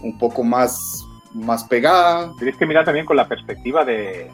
un 0.03 0.17
poco 0.19 0.43
más, 0.43 1.03
más 1.37 1.63
pegada. 1.65 2.31
Tienes 2.37 2.57
que 2.57 2.65
mirar 2.65 2.85
también 2.85 3.05
con 3.05 3.15
la 3.15 3.27
perspectiva 3.27 3.85
de, 3.85 4.29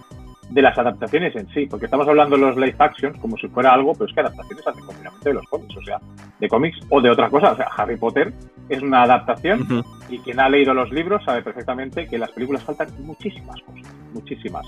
de 0.49 0.61
las 0.61 0.77
adaptaciones 0.77 1.35
en 1.35 1.47
sí, 1.49 1.65
porque 1.65 1.85
estamos 1.85 2.07
hablando 2.07 2.35
de 2.35 2.41
los 2.43 2.55
live 2.55 2.75
actions 2.77 3.17
como 3.19 3.37
si 3.37 3.47
fuera 3.47 3.73
algo, 3.73 3.93
pero 3.93 4.05
es 4.05 4.13
que 4.13 4.21
adaptaciones 4.21 4.67
hacen 4.67 4.85
continuamente 4.85 5.29
de 5.29 5.33
los 5.33 5.45
cómics, 5.47 5.75
o 5.77 5.83
sea, 5.83 5.99
de 6.39 6.47
cómics 6.47 6.77
o 6.89 7.01
de 7.01 7.09
otras 7.09 7.29
cosas. 7.29 7.53
O 7.53 7.55
sea, 7.57 7.67
Harry 7.77 7.97
Potter 7.97 8.33
es 8.69 8.81
una 8.81 9.03
adaptación 9.03 9.83
y 10.09 10.19
quien 10.19 10.39
ha 10.39 10.49
leído 10.49 10.73
los 10.73 10.91
libros 10.91 11.23
sabe 11.25 11.41
perfectamente 11.41 12.07
que 12.07 12.15
en 12.15 12.21
las 12.21 12.31
películas 12.31 12.63
faltan 12.63 12.89
muchísimas 12.99 13.59
cosas, 13.61 13.93
muchísimas. 14.13 14.65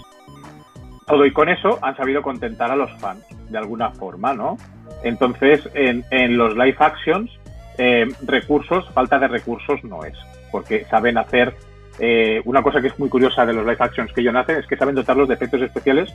Todo 1.06 1.24
y 1.26 1.32
con 1.32 1.50
eso 1.50 1.78
han 1.84 1.96
sabido 1.96 2.24
contentar 2.24 2.72
a 2.72 2.76
los 2.76 2.92
fans 3.00 3.24
de 3.50 3.58
alguna 3.58 3.92
forma, 3.92 4.34
¿no? 4.34 4.58
Entonces, 5.04 5.70
en, 5.76 6.04
en 6.10 6.36
los 6.36 6.56
live 6.56 6.78
actions, 6.80 7.30
eh, 7.78 8.08
recursos, 8.24 8.90
falta 8.92 9.20
de 9.20 9.28
recursos 9.28 9.84
no 9.84 10.04
es, 10.04 10.18
porque 10.52 10.86
saben 10.86 11.20
hacer 11.20 11.54
eh, 12.00 12.42
una 12.46 12.62
cosa 12.62 12.82
que 12.82 12.88
es 12.88 13.00
muy 13.00 13.10
curiosa 13.10 13.46
de 13.46 13.54
los 13.54 13.66
live 13.66 13.78
actions 13.80 14.12
que 14.12 14.22
ellos 14.22 14.36
hacen 14.36 14.58
es 14.58 14.68
que 14.68 14.78
saben 14.78 14.96
dotarlos 14.96 15.28
de 15.28 15.36
efectos 15.36 15.62
especiales 15.62 16.14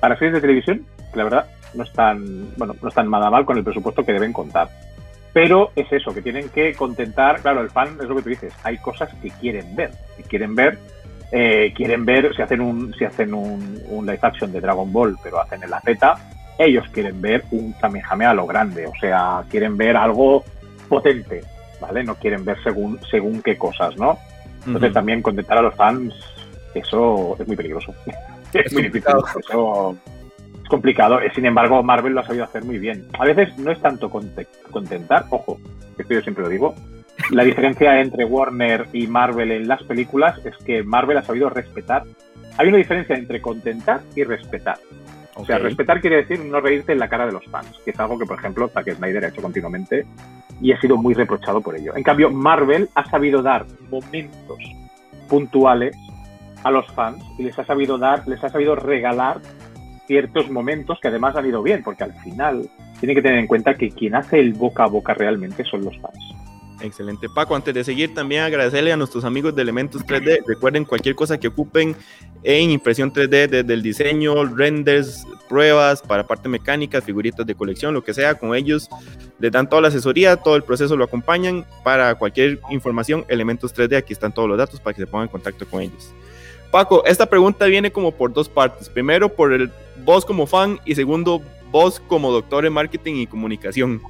para 0.00 0.16
series 0.16 0.34
de 0.34 0.40
televisión, 0.40 0.86
que 1.10 1.16
la 1.16 1.24
verdad 1.24 1.46
no 1.74 1.84
están, 1.84 2.54
bueno, 2.56 2.74
no 2.80 2.88
están 2.88 3.10
nada 3.10 3.30
mal 3.30 3.44
con 3.44 3.56
el 3.56 3.64
presupuesto 3.64 4.04
que 4.04 4.12
deben 4.12 4.32
contar. 4.32 4.68
Pero 5.32 5.70
es 5.76 5.90
eso, 5.92 6.14
que 6.14 6.22
tienen 6.22 6.48
que 6.48 6.74
contentar, 6.74 7.40
claro, 7.42 7.60
el 7.60 7.70
fan 7.70 7.98
es 8.00 8.08
lo 8.08 8.16
que 8.16 8.22
tú 8.22 8.28
dices, 8.30 8.54
hay 8.62 8.78
cosas 8.78 9.12
que 9.20 9.30
quieren 9.30 9.74
ver, 9.76 9.90
que 10.16 10.22
quieren 10.22 10.54
ver, 10.54 10.78
eh, 11.32 11.72
quieren 11.74 12.04
ver, 12.04 12.34
si 12.34 12.42
hacen 12.42 12.60
un, 12.60 12.94
si 12.94 13.04
hacen 13.04 13.34
un, 13.34 13.82
un, 13.88 14.06
live 14.06 14.20
action 14.22 14.52
de 14.52 14.60
Dragon 14.60 14.90
Ball, 14.92 15.18
pero 15.22 15.40
hacen 15.40 15.62
en 15.62 15.70
la 15.70 15.80
Z, 15.80 16.14
ellos 16.58 16.86
quieren 16.90 17.20
ver 17.20 17.44
un 17.50 17.72
Kamehameha 17.72 18.30
a 18.30 18.34
lo 18.34 18.46
grande, 18.46 18.86
o 18.86 18.94
sea, 18.98 19.42
quieren 19.50 19.76
ver 19.76 19.96
algo 19.96 20.44
potente, 20.88 21.42
¿vale? 21.80 22.04
No 22.04 22.14
quieren 22.14 22.44
ver 22.44 22.56
según, 22.62 22.98
según 23.10 23.42
qué 23.42 23.58
cosas, 23.58 23.96
¿no? 23.96 24.18
Entonces 24.66 24.92
también 24.92 25.22
contentar 25.22 25.58
a 25.58 25.62
los 25.62 25.74
fans, 25.74 26.14
eso 26.74 27.36
es 27.38 27.46
muy 27.46 27.56
peligroso. 27.56 27.94
es, 28.52 28.72
muy 28.72 28.82
difícil. 28.82 29.14
Eso 29.48 29.96
es 30.62 30.68
complicado. 30.68 31.20
Eh, 31.20 31.30
sin 31.34 31.46
embargo, 31.46 31.82
Marvel 31.82 32.14
lo 32.14 32.20
ha 32.20 32.24
sabido 32.24 32.44
hacer 32.44 32.64
muy 32.64 32.78
bien. 32.78 33.06
A 33.18 33.24
veces 33.24 33.56
no 33.58 33.70
es 33.70 33.80
tanto 33.80 34.10
contentar, 34.10 35.26
ojo, 35.30 35.58
esto 35.96 36.14
yo 36.14 36.20
siempre 36.22 36.44
lo 36.44 36.50
digo. 36.50 36.74
La 37.30 37.44
diferencia 37.44 38.00
entre 38.00 38.24
Warner 38.24 38.86
y 38.92 39.06
Marvel 39.06 39.50
en 39.50 39.68
las 39.68 39.82
películas 39.84 40.38
es 40.44 40.56
que 40.64 40.82
Marvel 40.82 41.16
ha 41.18 41.22
sabido 41.22 41.48
respetar. 41.48 42.04
Hay 42.58 42.68
una 42.68 42.76
diferencia 42.76 43.16
entre 43.16 43.40
contentar 43.40 44.02
y 44.14 44.24
respetar. 44.24 44.78
O 45.36 45.44
sea, 45.44 45.58
respetar 45.58 46.00
quiere 46.00 46.16
decir 46.16 46.40
no 46.40 46.60
reírte 46.60 46.92
en 46.92 46.98
la 46.98 47.08
cara 47.08 47.26
de 47.26 47.32
los 47.32 47.44
fans, 47.46 47.78
que 47.84 47.90
es 47.90 48.00
algo 48.00 48.18
que, 48.18 48.24
por 48.24 48.38
ejemplo, 48.38 48.68
Zack 48.68 48.94
Snyder 48.94 49.24
ha 49.24 49.28
hecho 49.28 49.42
continuamente 49.42 50.06
y 50.60 50.72
ha 50.72 50.80
sido 50.80 50.96
muy 50.96 51.14
reprochado 51.14 51.60
por 51.60 51.76
ello. 51.76 51.94
En 51.94 52.02
cambio, 52.02 52.30
Marvel 52.30 52.88
ha 52.94 53.04
sabido 53.08 53.42
dar 53.42 53.66
momentos 53.90 54.58
puntuales 55.28 55.94
a 56.64 56.70
los 56.70 56.86
fans 56.92 57.22
y 57.38 57.44
les 57.44 57.58
ha 57.58 57.64
sabido 57.64 57.98
dar, 57.98 58.26
les 58.26 58.42
ha 58.42 58.48
sabido 58.48 58.74
regalar 58.74 59.40
ciertos 60.06 60.50
momentos 60.50 60.98
que 61.00 61.08
además 61.08 61.36
han 61.36 61.46
ido 61.46 61.62
bien, 61.62 61.82
porque 61.82 62.04
al 62.04 62.14
final 62.14 62.68
tiene 62.98 63.14
que 63.14 63.22
tener 63.22 63.38
en 63.38 63.46
cuenta 63.46 63.74
que 63.74 63.90
quien 63.90 64.14
hace 64.14 64.40
el 64.40 64.54
boca 64.54 64.84
a 64.84 64.88
boca 64.88 65.12
realmente 65.12 65.64
son 65.64 65.84
los 65.84 65.98
fans. 65.98 66.35
Excelente, 66.80 67.28
Paco. 67.28 67.56
Antes 67.56 67.74
de 67.74 67.84
seguir, 67.84 68.12
también 68.12 68.42
agradecerle 68.42 68.92
a 68.92 68.96
nuestros 68.96 69.24
amigos 69.24 69.54
de 69.54 69.62
Elementos 69.62 70.04
3D. 70.04 70.44
Recuerden 70.46 70.84
cualquier 70.84 71.14
cosa 71.14 71.38
que 71.38 71.48
ocupen 71.48 71.96
en 72.42 72.70
impresión 72.70 73.12
3D, 73.12 73.48
desde 73.48 73.72
el 73.72 73.82
diseño, 73.82 74.44
renders, 74.44 75.26
pruebas 75.48 76.02
para 76.02 76.26
parte 76.26 76.48
mecánica, 76.48 77.00
figuritas 77.00 77.46
de 77.46 77.54
colección, 77.54 77.94
lo 77.94 78.04
que 78.04 78.12
sea, 78.12 78.34
con 78.34 78.54
ellos 78.54 78.88
les 79.38 79.52
dan 79.52 79.68
toda 79.68 79.82
la 79.82 79.88
asesoría, 79.88 80.36
todo 80.36 80.56
el 80.56 80.62
proceso 80.62 80.96
lo 80.96 81.04
acompañan. 81.04 81.64
Para 81.82 82.14
cualquier 82.14 82.60
información, 82.70 83.24
Elementos 83.28 83.74
3D, 83.74 83.96
aquí 83.96 84.12
están 84.12 84.32
todos 84.32 84.48
los 84.48 84.58
datos 84.58 84.78
para 84.80 84.94
que 84.94 85.02
se 85.02 85.06
pongan 85.06 85.26
en 85.26 85.32
contacto 85.32 85.66
con 85.66 85.80
ellos. 85.80 86.12
Paco, 86.70 87.04
esta 87.06 87.26
pregunta 87.26 87.64
viene 87.66 87.90
como 87.90 88.12
por 88.12 88.32
dos 88.32 88.48
partes. 88.48 88.88
Primero, 88.88 89.34
por 89.34 89.52
el 89.52 89.70
vos 90.04 90.26
como 90.26 90.46
fan 90.46 90.78
y 90.84 90.94
segundo, 90.94 91.40
vos 91.70 92.00
como 92.00 92.30
doctor 92.32 92.66
en 92.66 92.72
marketing 92.72 93.14
y 93.14 93.26
comunicación 93.26 94.00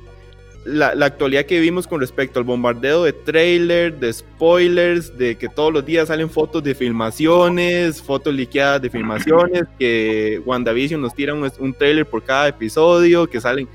la, 0.66 1.06
actualidad 1.06 1.44
que 1.44 1.54
vivimos 1.54 1.86
con 1.86 2.00
respecto 2.00 2.38
al 2.40 2.44
bombardeo 2.44 3.04
de 3.04 3.12
trailers, 3.12 3.98
de 4.00 4.12
spoilers, 4.12 5.16
de 5.16 5.38
que 5.38 5.48
todos 5.48 5.72
los 5.72 5.86
días 5.86 6.08
salen 6.08 6.28
fotos 6.28 6.62
de 6.62 6.74
filmaciones, 6.74 8.02
fotos 8.02 8.34
liqueadas 8.34 8.82
de 8.82 8.90
filmaciones, 8.90 9.62
que 9.78 10.42
WandaVision 10.44 11.00
nos 11.00 11.14
tira 11.14 11.34
un, 11.34 11.50
un 11.60 11.72
trailer 11.72 12.04
por 12.04 12.22
cada 12.22 12.48
episodio, 12.48 13.26
que 13.28 13.40
salen. 13.40 13.68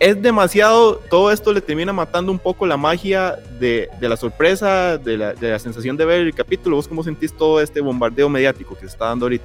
Es 0.00 0.20
demasiado, 0.20 0.96
todo 1.10 1.32
esto 1.32 1.52
le 1.52 1.60
termina 1.60 1.92
matando 1.92 2.30
un 2.30 2.38
poco 2.38 2.66
la 2.66 2.76
magia 2.76 3.36
de, 3.58 3.88
la 4.00 4.16
sorpresa, 4.16 4.96
de 4.98 5.16
la, 5.16 5.34
de 5.34 5.50
la, 5.50 5.58
sensación 5.58 5.96
de 5.96 6.04
ver 6.04 6.20
el 6.20 6.34
capítulo. 6.34 6.76
¿Vos 6.76 6.86
cómo 6.86 7.02
sentís 7.02 7.32
todo 7.32 7.60
este 7.60 7.80
bombardeo 7.80 8.28
mediático 8.28 8.74
que 8.74 8.82
se 8.82 8.86
está 8.86 9.06
dando 9.06 9.26
ahorita? 9.26 9.44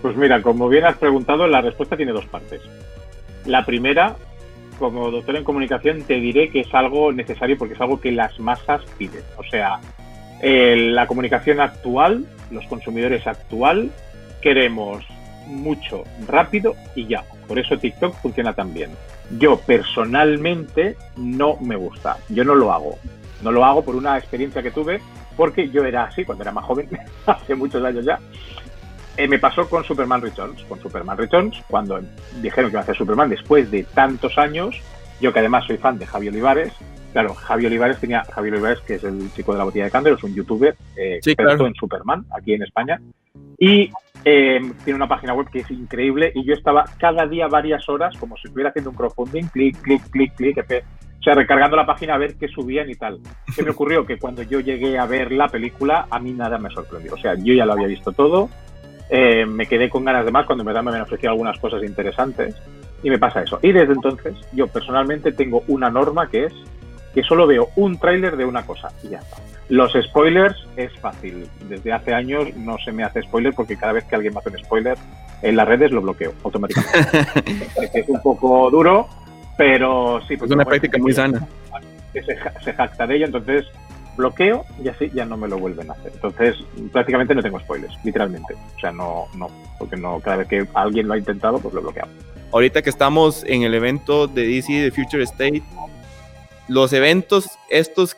Pues 0.00 0.16
mira, 0.16 0.40
como 0.42 0.68
bien 0.68 0.84
has 0.84 0.96
preguntado, 0.96 1.46
la 1.46 1.60
respuesta 1.60 1.96
tiene 1.96 2.12
dos 2.12 2.24
partes. 2.26 2.62
La 3.44 3.66
primera 3.66 4.16
como 4.78 5.10
doctor 5.10 5.36
en 5.36 5.44
comunicación 5.44 6.02
te 6.02 6.14
diré 6.14 6.50
que 6.50 6.60
es 6.60 6.74
algo 6.74 7.12
necesario 7.12 7.56
porque 7.58 7.74
es 7.74 7.80
algo 7.80 8.00
que 8.00 8.12
las 8.12 8.38
masas 8.40 8.82
piden. 8.98 9.22
O 9.36 9.44
sea, 9.44 9.80
la 10.42 11.06
comunicación 11.06 11.60
actual, 11.60 12.26
los 12.50 12.66
consumidores 12.66 13.26
actual, 13.26 13.90
queremos 14.40 15.04
mucho, 15.46 16.04
rápido 16.26 16.74
y 16.94 17.06
ya. 17.06 17.24
Por 17.46 17.58
eso 17.58 17.78
TikTok 17.78 18.14
funciona 18.20 18.52
tan 18.52 18.72
bien. 18.74 18.90
Yo 19.38 19.58
personalmente 19.58 20.96
no 21.16 21.56
me 21.60 21.76
gusta. 21.76 22.16
Yo 22.28 22.44
no 22.44 22.54
lo 22.54 22.72
hago. 22.72 22.98
No 23.42 23.52
lo 23.52 23.64
hago 23.64 23.84
por 23.84 23.96
una 23.96 24.16
experiencia 24.18 24.62
que 24.62 24.70
tuve 24.70 25.00
porque 25.36 25.68
yo 25.70 25.84
era 25.84 26.04
así 26.04 26.24
cuando 26.24 26.44
era 26.44 26.52
más 26.52 26.64
joven, 26.64 26.88
hace 27.26 27.54
muchos 27.54 27.82
años 27.84 28.04
ya. 28.04 28.18
Eh, 29.16 29.28
me 29.28 29.38
pasó 29.38 29.68
con 29.68 29.84
Superman 29.84 30.22
Returns. 30.22 30.62
Con 30.64 30.80
Superman 30.80 31.18
Returns, 31.18 31.62
cuando 31.68 32.00
dijeron 32.40 32.70
que 32.70 32.74
iba 32.74 32.80
a 32.80 32.82
hacer 32.82 32.96
Superman 32.96 33.28
después 33.30 33.70
de 33.70 33.84
tantos 33.84 34.38
años, 34.38 34.80
yo 35.20 35.32
que 35.32 35.40
además 35.40 35.66
soy 35.66 35.76
fan 35.76 35.98
de 35.98 36.06
Javi 36.06 36.28
Olivares, 36.28 36.72
claro, 37.12 37.34
Javi 37.34 37.66
Olivares 37.66 37.98
tenía, 37.98 38.24
Javi 38.24 38.50
Olivares, 38.50 38.80
que 38.80 38.94
es 38.94 39.04
el 39.04 39.32
chico 39.34 39.52
de 39.52 39.58
la 39.58 39.64
botella 39.64 39.84
de 39.84 39.90
cándalo, 39.90 40.16
es 40.16 40.24
un 40.24 40.34
youtuber 40.34 40.76
eh, 40.96 41.20
experto 41.22 41.66
en 41.66 41.74
Superman, 41.74 42.24
aquí 42.36 42.54
en 42.54 42.62
España, 42.62 43.00
y 43.58 43.90
eh, 44.24 44.60
tiene 44.84 44.96
una 44.96 45.08
página 45.08 45.34
web 45.34 45.48
que 45.50 45.60
es 45.60 45.70
increíble, 45.70 46.32
y 46.34 46.44
yo 46.44 46.54
estaba 46.54 46.84
cada 46.98 47.26
día 47.26 47.48
varias 47.48 47.88
horas, 47.88 48.16
como 48.18 48.36
si 48.36 48.48
estuviera 48.48 48.70
haciendo 48.70 48.90
un 48.90 48.96
crowdfunding, 48.96 49.44
clic, 49.44 49.80
clic, 49.82 50.02
clic, 50.10 50.34
clic, 50.34 50.58
o 50.58 51.24
sea, 51.24 51.34
recargando 51.34 51.76
la 51.76 51.86
página 51.86 52.14
a 52.14 52.18
ver 52.18 52.34
qué 52.34 52.48
subían 52.48 52.90
y 52.90 52.96
tal. 52.96 53.20
¿Qué 53.54 53.62
me 53.62 53.70
ocurrió? 53.70 54.04
Que 54.04 54.18
cuando 54.18 54.42
yo 54.42 54.58
llegué 54.58 54.98
a 54.98 55.06
ver 55.06 55.30
la 55.30 55.46
película, 55.48 56.08
a 56.10 56.18
mí 56.18 56.32
nada 56.32 56.58
me 56.58 56.68
sorprendió. 56.70 57.14
O 57.14 57.16
sea, 57.16 57.36
yo 57.36 57.54
ya 57.54 57.64
lo 57.64 57.74
había 57.74 57.86
visto 57.86 58.10
todo, 58.10 58.50
eh, 59.14 59.44
me 59.44 59.66
quedé 59.66 59.90
con 59.90 60.06
ganas 60.06 60.24
de 60.24 60.30
más 60.30 60.46
cuando 60.46 60.64
me 60.64 60.72
han 60.72 61.00
ofrecido 61.02 61.32
algunas 61.32 61.58
cosas 61.58 61.82
interesantes 61.84 62.56
y 63.02 63.10
me 63.10 63.18
pasa 63.18 63.42
eso. 63.42 63.58
Y 63.60 63.70
desde 63.70 63.92
entonces 63.92 64.34
yo 64.52 64.66
personalmente 64.68 65.32
tengo 65.32 65.62
una 65.68 65.90
norma 65.90 66.30
que 66.30 66.46
es 66.46 66.54
que 67.12 67.22
solo 67.22 67.46
veo 67.46 67.68
un 67.76 67.98
tráiler 67.98 68.38
de 68.38 68.46
una 68.46 68.64
cosa 68.64 68.88
y 69.02 69.10
ya 69.10 69.18
está. 69.18 69.36
Los 69.68 69.92
spoilers 69.92 70.56
es 70.76 70.98
fácil. 70.98 71.46
Desde 71.68 71.92
hace 71.92 72.14
años 72.14 72.56
no 72.56 72.78
se 72.78 72.90
me 72.90 73.04
hace 73.04 73.20
spoiler 73.20 73.52
porque 73.52 73.76
cada 73.76 73.92
vez 73.92 74.04
que 74.04 74.14
alguien 74.14 74.32
me 74.32 74.40
hace 74.40 74.48
un 74.48 74.58
spoiler 74.64 74.96
en 75.42 75.56
las 75.56 75.68
redes 75.68 75.90
lo 75.90 76.00
bloqueo 76.00 76.32
automáticamente. 76.42 77.26
es 77.92 78.08
un 78.08 78.22
poco 78.22 78.70
duro, 78.70 79.08
pero 79.58 80.22
sí. 80.26 80.34
Es 80.34 80.50
una 80.50 80.64
práctica 80.64 80.96
muy 80.96 81.12
sana. 81.12 81.46
Se, 82.14 82.22
se 82.22 82.72
jacta 82.72 83.06
de 83.06 83.16
ello, 83.16 83.26
entonces 83.26 83.66
bloqueo 84.16 84.64
y 84.82 84.88
así 84.88 85.10
ya 85.14 85.24
no 85.24 85.36
me 85.36 85.48
lo 85.48 85.58
vuelven 85.58 85.90
a 85.90 85.94
hacer. 85.94 86.12
Entonces, 86.14 86.56
prácticamente 86.92 87.34
no 87.34 87.42
tengo 87.42 87.58
spoilers, 87.60 87.94
literalmente. 88.04 88.54
O 88.76 88.80
sea, 88.80 88.92
no, 88.92 89.26
no, 89.34 89.50
porque 89.78 89.96
no, 89.96 90.20
cada 90.20 90.38
vez 90.38 90.48
que 90.48 90.66
alguien 90.74 91.08
lo 91.08 91.14
ha 91.14 91.18
intentado, 91.18 91.58
pues 91.58 91.74
lo 91.74 91.82
bloqueo. 91.82 92.06
Ahorita 92.52 92.82
que 92.82 92.90
estamos 92.90 93.44
en 93.44 93.62
el 93.62 93.74
evento 93.74 94.26
de 94.26 94.46
DC 94.46 94.72
de 94.72 94.90
Future 94.90 95.22
State, 95.24 95.62
los 96.68 96.92
eventos 96.92 97.48
estos 97.70 98.16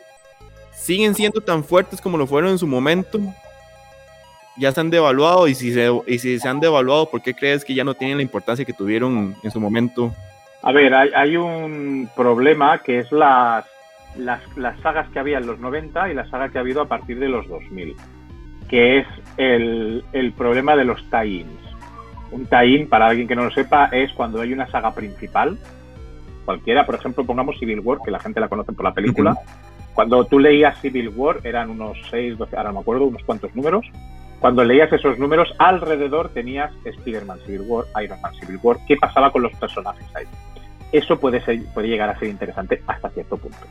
siguen 0.73 1.15
siendo 1.15 1.41
tan 1.41 1.65
fuertes 1.65 2.01
como 2.01 2.19
lo 2.19 2.27
fueron 2.27 2.51
en 2.51 2.59
su 2.59 2.67
momento. 2.67 3.21
Ya 4.57 4.71
se 4.73 4.81
han 4.81 4.91
devaluado 4.91 5.49
y 5.49 5.55
si 5.55 5.73
se, 5.73 5.91
y 6.07 6.19
si 6.19 6.39
se 6.39 6.49
han 6.49 6.61
devaluado, 6.61 7.11
¿por 7.11 7.23
qué 7.23 7.35
crees 7.35 7.65
que 7.65 7.75
ya 7.75 7.85
no 7.85 7.95
tienen 7.95 8.19
la 8.19 8.23
importancia 8.23 8.65
que 8.65 8.73
tuvieron 8.73 9.35
en 9.43 9.51
su 9.51 9.61
momento? 9.61 10.15
A 10.63 10.73
ver, 10.73 10.95
hay, 10.95 11.11
hay 11.15 11.37
un 11.37 12.09
problema 12.15 12.79
que 12.79 13.01
es 13.01 13.13
las 13.13 13.65
las, 14.19 14.41
las, 14.57 14.79
sagas 14.81 15.09
que 15.11 15.19
había 15.19 15.39
en 15.39 15.47
los 15.47 15.59
90 15.59 16.11
y 16.11 16.15
la 16.15 16.29
saga 16.31 16.49
que 16.49 16.59
ha 16.59 16.61
habido 16.61 16.83
a 16.83 16.89
partir 16.89 17.19
de 17.19 17.29
los 17.29 17.49
2000, 17.49 17.97
que 18.69 18.99
es 18.99 19.07
el, 19.37 20.05
el 20.13 20.33
problema 20.33 20.77
de 20.77 20.85
los 20.85 21.03
tie-ins. 21.11 21.47
Un 22.31 22.47
tie-in, 22.47 22.89
para 22.89 23.07
alguien 23.07 23.29
que 23.29 23.37
no 23.37 23.45
lo 23.45 23.51
sepa, 23.51 23.87
es 23.87 24.13
cuando 24.13 24.41
hay 24.41 24.53
una 24.53 24.67
saga 24.71 24.95
principal, 24.95 25.59
cualquiera, 26.45 26.87
por 26.87 26.95
ejemplo, 26.95 27.25
pongamos 27.25 27.59
Civil 27.59 27.81
War, 27.81 27.99
que 28.05 28.11
la 28.11 28.21
gente 28.21 28.41
la 28.41 28.49
conoce 28.49 28.73
por 28.73 28.85
la 28.85 28.95
película. 28.95 29.37
Cuando 29.95 30.25
tú 30.25 30.39
leías 30.39 30.81
Civil 30.81 31.11
War, 31.15 31.39
eran 31.45 31.71
unos 31.71 31.97
6, 32.11 32.37
12, 32.39 32.57
ahora 32.57 32.71
no 32.71 32.77
me 32.77 32.81
acuerdo, 32.81 33.05
unos 33.05 33.23
cuantos 33.23 33.55
números. 33.55 33.87
Cuando 34.41 34.65
leías 34.65 34.93
esos 34.93 35.19
números, 35.19 35.55
alrededor 35.59 36.31
tenías 36.31 36.73
Spider-Man 36.85 37.39
Civil 37.47 37.63
War, 37.67 37.85
Iron 38.03 38.21
Man 38.21 38.35
Civil 38.35 38.59
War. 38.63 38.77
¿Qué 38.87 38.97
pasaba 38.97 39.31
con 39.31 39.43
los 39.43 39.53
personajes 39.55 40.05
ahí? 40.15 40.27
Eso 40.93 41.19
puede, 41.19 41.41
ser, 41.45 41.65
puede 41.73 41.89
llegar 41.89 42.11
a 42.11 42.19
ser 42.19 42.29
interesante 42.29 42.83
hasta 42.87 43.09
cierto 43.11 43.37
punto 43.37 43.67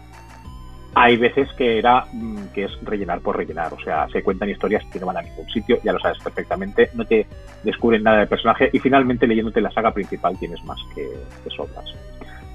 hay 0.95 1.17
veces 1.17 1.51
que 1.53 1.79
era 1.79 2.05
mm, 2.11 2.47
que 2.53 2.65
es 2.65 2.71
rellenar 2.83 3.21
por 3.21 3.37
rellenar, 3.37 3.73
o 3.73 3.79
sea, 3.79 4.07
se 4.09 4.21
cuentan 4.21 4.49
historias 4.49 4.83
que 4.91 4.99
no 4.99 5.07
van 5.07 5.17
a 5.17 5.21
ningún 5.21 5.49
sitio, 5.49 5.77
ya 5.83 5.93
lo 5.93 5.99
sabes 5.99 6.19
perfectamente, 6.23 6.89
no 6.93 7.05
te 7.05 7.25
descubren 7.63 8.03
nada 8.03 8.19
del 8.19 8.27
personaje 8.27 8.69
y 8.71 8.79
finalmente 8.79 9.27
leyéndote 9.27 9.61
la 9.61 9.71
saga 9.71 9.91
principal 9.91 10.37
tienes 10.37 10.63
más 10.65 10.79
que, 10.93 11.07
sobras. 11.55 11.85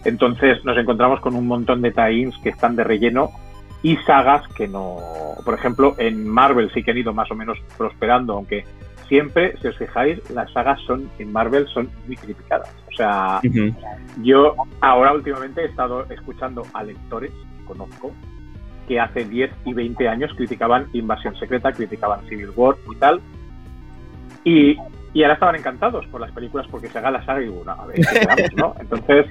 Entonces 0.04 0.64
nos 0.64 0.78
encontramos 0.78 1.20
con 1.20 1.34
un 1.34 1.46
montón 1.46 1.82
de 1.82 1.90
tie 1.90 2.30
que 2.42 2.50
están 2.50 2.76
de 2.76 2.84
relleno 2.84 3.30
y 3.82 3.96
sagas 3.98 4.46
que 4.54 4.68
no, 4.68 4.98
por 5.44 5.54
ejemplo, 5.54 5.94
en 5.98 6.26
Marvel 6.26 6.70
sí 6.72 6.82
que 6.82 6.92
han 6.92 6.98
ido 6.98 7.12
más 7.12 7.30
o 7.30 7.34
menos 7.34 7.58
prosperando, 7.76 8.34
aunque 8.34 8.64
siempre, 9.08 9.56
si 9.60 9.68
os 9.68 9.76
fijáis, 9.76 10.18
las 10.30 10.50
sagas 10.52 10.80
son 10.82 11.10
en 11.18 11.32
Marvel 11.32 11.66
son 11.68 11.88
muy 12.06 12.16
criticadas. 12.16 12.70
O 12.92 12.96
sea, 12.96 13.40
yo 14.22 14.54
ahora 14.80 15.12
últimamente 15.12 15.62
he 15.62 15.66
estado 15.66 16.04
escuchando 16.10 16.64
a 16.74 16.82
lectores 16.82 17.32
conozco 17.68 18.12
que 18.88 18.98
hace 18.98 19.24
10 19.24 19.50
y 19.66 19.74
20 19.74 20.08
años 20.08 20.32
criticaban 20.34 20.88
Invasión 20.94 21.36
Secreta, 21.36 21.72
criticaban 21.72 22.26
Civil 22.26 22.50
War 22.56 22.76
y 22.90 22.96
tal. 22.96 23.20
Y, 24.44 24.78
y 25.12 25.22
ahora 25.22 25.34
estaban 25.34 25.56
encantados 25.56 26.06
por 26.06 26.20
las 26.20 26.32
películas 26.32 26.66
porque 26.70 26.88
se 26.88 26.98
haga 26.98 27.10
la 27.10 27.24
saga 27.24 27.42
y 27.42 27.48
bueno, 27.48 27.72
a 27.72 27.86
ver, 27.86 28.00
¿no? 28.56 28.74
Entonces, 28.80 29.26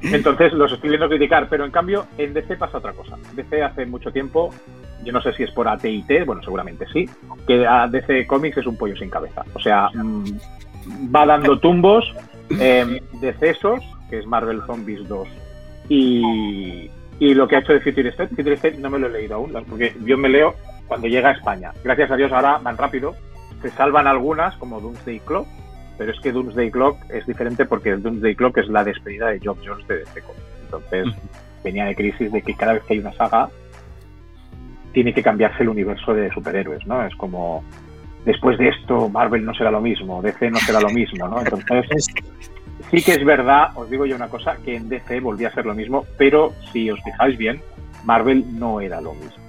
entonces 0.00 0.52
los 0.52 0.72
estoy 0.72 0.90
viendo 0.90 1.08
criticar, 1.08 1.48
pero 1.48 1.64
en 1.64 1.70
cambio 1.70 2.06
en 2.18 2.32
DC 2.32 2.56
pasa 2.56 2.78
otra 2.78 2.92
cosa. 2.92 3.16
DC 3.34 3.62
hace 3.62 3.84
mucho 3.84 4.12
tiempo, 4.12 4.50
yo 5.04 5.12
no 5.12 5.20
sé 5.20 5.32
si 5.32 5.42
es 5.42 5.50
por 5.50 5.68
AT&T, 5.68 6.24
bueno, 6.24 6.42
seguramente 6.42 6.86
sí, 6.92 7.08
que 7.46 7.66
DC 7.90 8.26
Comics 8.26 8.58
es 8.58 8.66
un 8.66 8.76
pollo 8.76 8.96
sin 8.96 9.10
cabeza. 9.10 9.44
O 9.54 9.60
sea, 9.60 9.90
mm, 9.92 11.14
va 11.14 11.26
dando 11.26 11.58
tumbos 11.58 12.14
eh, 12.60 13.02
decesos, 13.20 13.80
que 14.08 14.20
es 14.20 14.26
Marvel 14.26 14.62
Zombies 14.66 15.06
2, 15.08 15.28
y, 15.88 16.90
y 17.18 17.34
lo 17.34 17.48
que 17.48 17.56
ha 17.56 17.58
hecho 17.60 17.72
de 17.72 17.80
Future 17.80 18.08
State, 18.10 18.34
Future 18.34 18.54
State 18.54 18.78
no 18.78 18.90
me 18.90 18.98
lo 18.98 19.08
he 19.08 19.10
leído 19.10 19.36
aún, 19.36 19.52
porque 19.68 19.94
yo 20.04 20.16
me 20.16 20.28
leo 20.28 20.54
cuando 20.86 21.08
llega 21.08 21.30
a 21.30 21.32
España. 21.32 21.72
Gracias 21.82 22.10
a 22.10 22.16
Dios 22.16 22.32
ahora 22.32 22.58
van 22.58 22.76
rápido, 22.76 23.14
se 23.60 23.70
salvan 23.70 24.06
algunas, 24.06 24.56
como 24.56 24.80
Doomsday 24.80 25.20
Clock, 25.20 25.46
pero 25.96 26.12
es 26.12 26.20
que 26.20 26.32
Doomsday 26.32 26.70
Clock 26.70 26.98
es 27.10 27.26
diferente 27.26 27.64
porque 27.64 27.90
el 27.90 28.02
Doomsday 28.02 28.36
Clock 28.36 28.58
es 28.58 28.68
la 28.68 28.84
despedida 28.84 29.28
de 29.28 29.40
Job 29.44 29.58
Jones 29.64 29.86
de 29.88 29.98
DC 29.98 30.22
Entonces 30.64 31.06
venía 31.64 31.86
de 31.86 31.96
crisis 31.96 32.30
de 32.30 32.40
que 32.40 32.54
cada 32.54 32.74
vez 32.74 32.84
que 32.84 32.94
hay 32.94 33.00
una 33.00 33.12
saga 33.12 33.48
tiene 34.92 35.12
que 35.12 35.22
cambiarse 35.22 35.62
el 35.62 35.68
universo 35.68 36.14
de 36.14 36.30
superhéroes, 36.30 36.86
¿no? 36.86 37.04
Es 37.04 37.14
como 37.16 37.64
después 38.24 38.58
de 38.58 38.68
esto 38.68 39.08
Marvel 39.08 39.44
no 39.44 39.54
será 39.54 39.70
lo 39.70 39.80
mismo, 39.80 40.22
DC 40.22 40.50
no 40.50 40.58
será 40.58 40.80
lo 40.80 40.90
mismo, 40.90 41.28
¿no? 41.28 41.40
Entonces 41.40 42.06
Sí 42.90 43.02
que 43.02 43.12
es 43.12 43.24
verdad, 43.24 43.70
os 43.74 43.90
digo 43.90 44.06
yo 44.06 44.16
una 44.16 44.28
cosa, 44.28 44.56
que 44.64 44.76
en 44.76 44.88
DC 44.88 45.20
volvía 45.20 45.48
a 45.48 45.54
ser 45.54 45.66
lo 45.66 45.74
mismo, 45.74 46.06
pero 46.16 46.54
si 46.72 46.90
os 46.90 47.00
fijáis 47.02 47.36
bien, 47.36 47.60
Marvel 48.04 48.44
no 48.58 48.80
era 48.80 49.00
lo 49.00 49.14
mismo. 49.14 49.42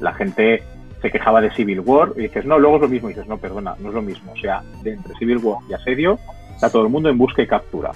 La 0.00 0.12
gente 0.14 0.62
se 1.00 1.10
quejaba 1.10 1.40
de 1.40 1.50
Civil 1.52 1.80
War 1.80 2.12
y 2.16 2.22
dices, 2.22 2.44
no, 2.44 2.58
luego 2.58 2.76
es 2.76 2.82
lo 2.82 2.88
mismo. 2.88 3.08
Y 3.08 3.12
dices, 3.12 3.28
no, 3.28 3.38
perdona, 3.38 3.74
no 3.78 3.88
es 3.88 3.94
lo 3.94 4.02
mismo. 4.02 4.32
O 4.32 4.36
sea, 4.36 4.62
de 4.82 4.92
entre 4.92 5.14
Civil 5.14 5.38
War 5.38 5.58
y 5.68 5.74
Asedio 5.74 6.18
está 6.54 6.70
todo 6.70 6.82
el 6.82 6.88
mundo 6.88 7.08
en 7.08 7.18
busca 7.18 7.42
y 7.42 7.46
captura. 7.46 7.92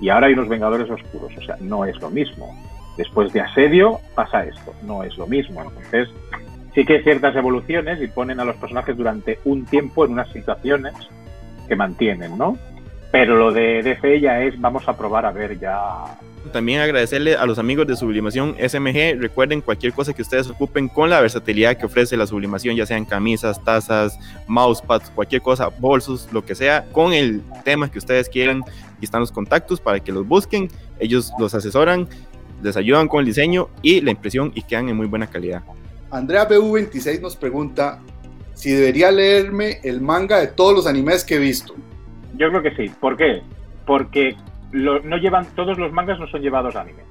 Y 0.00 0.08
ahora 0.08 0.28
hay 0.28 0.32
unos 0.32 0.48
Vengadores 0.48 0.90
Oscuros. 0.90 1.32
O 1.36 1.42
sea, 1.42 1.56
no 1.60 1.84
es 1.84 1.96
lo 2.00 2.10
mismo. 2.10 2.54
Después 2.98 3.32
de 3.32 3.40
asedio 3.40 4.00
pasa 4.16 4.44
esto, 4.44 4.74
no 4.82 5.04
es 5.04 5.16
lo 5.16 5.28
mismo. 5.28 5.62
Entonces, 5.62 6.08
sí 6.74 6.84
que 6.84 6.94
hay 6.94 7.02
ciertas 7.04 7.34
evoluciones 7.36 8.02
y 8.02 8.08
ponen 8.08 8.40
a 8.40 8.44
los 8.44 8.56
personajes 8.56 8.96
durante 8.96 9.38
un 9.44 9.64
tiempo 9.64 10.04
en 10.04 10.12
unas 10.12 10.28
situaciones 10.32 10.94
que 11.68 11.76
mantienen, 11.76 12.36
¿no? 12.36 12.58
Pero 13.10 13.36
lo 13.36 13.52
de 13.52 13.82
DC 13.82 14.20
ya 14.20 14.42
es, 14.42 14.60
vamos 14.60 14.86
a 14.86 14.96
probar 14.96 15.24
a 15.24 15.32
ver 15.32 15.58
ya. 15.58 16.18
También 16.52 16.80
agradecerle 16.80 17.36
a 17.36 17.46
los 17.46 17.58
amigos 17.58 17.86
de 17.86 17.96
Sublimación 17.96 18.54
SMG. 18.58 19.18
Recuerden 19.18 19.60
cualquier 19.60 19.92
cosa 19.92 20.12
que 20.12 20.22
ustedes 20.22 20.48
ocupen 20.48 20.88
con 20.88 21.10
la 21.10 21.20
versatilidad 21.20 21.76
que 21.76 21.86
ofrece 21.86 22.16
la 22.16 22.26
Sublimación, 22.26 22.76
ya 22.76 22.86
sean 22.86 23.04
camisas, 23.04 23.62
tazas, 23.64 24.18
mousepads, 24.46 25.10
cualquier 25.10 25.42
cosa, 25.42 25.68
bolsos, 25.68 26.28
lo 26.32 26.44
que 26.44 26.54
sea, 26.54 26.86
con 26.92 27.12
el 27.12 27.42
tema 27.64 27.90
que 27.90 27.98
ustedes 27.98 28.28
quieran. 28.28 28.62
Aquí 28.96 29.04
están 29.04 29.20
los 29.20 29.32
contactos 29.32 29.80
para 29.80 30.00
que 30.00 30.12
los 30.12 30.26
busquen. 30.26 30.68
Ellos 30.98 31.32
los 31.38 31.54
asesoran, 31.54 32.08
les 32.62 32.76
ayudan 32.76 33.08
con 33.08 33.20
el 33.20 33.26
diseño 33.26 33.68
y 33.82 34.00
la 34.00 34.10
impresión 34.10 34.52
y 34.54 34.62
quedan 34.62 34.88
en 34.88 34.96
muy 34.96 35.06
buena 35.06 35.26
calidad. 35.26 35.62
Andrea 36.10 36.48
BU26 36.48 37.20
nos 37.20 37.36
pregunta 37.36 38.00
si 38.54 38.70
debería 38.70 39.10
leerme 39.10 39.80
el 39.82 40.00
manga 40.00 40.38
de 40.38 40.48
todos 40.48 40.74
los 40.74 40.86
animes 40.86 41.24
que 41.24 41.36
he 41.36 41.38
visto. 41.38 41.74
Yo 42.38 42.48
creo 42.48 42.62
que 42.62 42.74
sí. 42.76 42.90
¿Por 43.00 43.16
qué? 43.16 43.42
Porque 43.84 44.36
no 44.72 45.16
llevan, 45.16 45.46
todos 45.54 45.76
los 45.78 45.92
mangas 45.92 46.18
no 46.18 46.28
son 46.28 46.40
llevados 46.40 46.76
a 46.76 46.82
anime. 46.82 47.02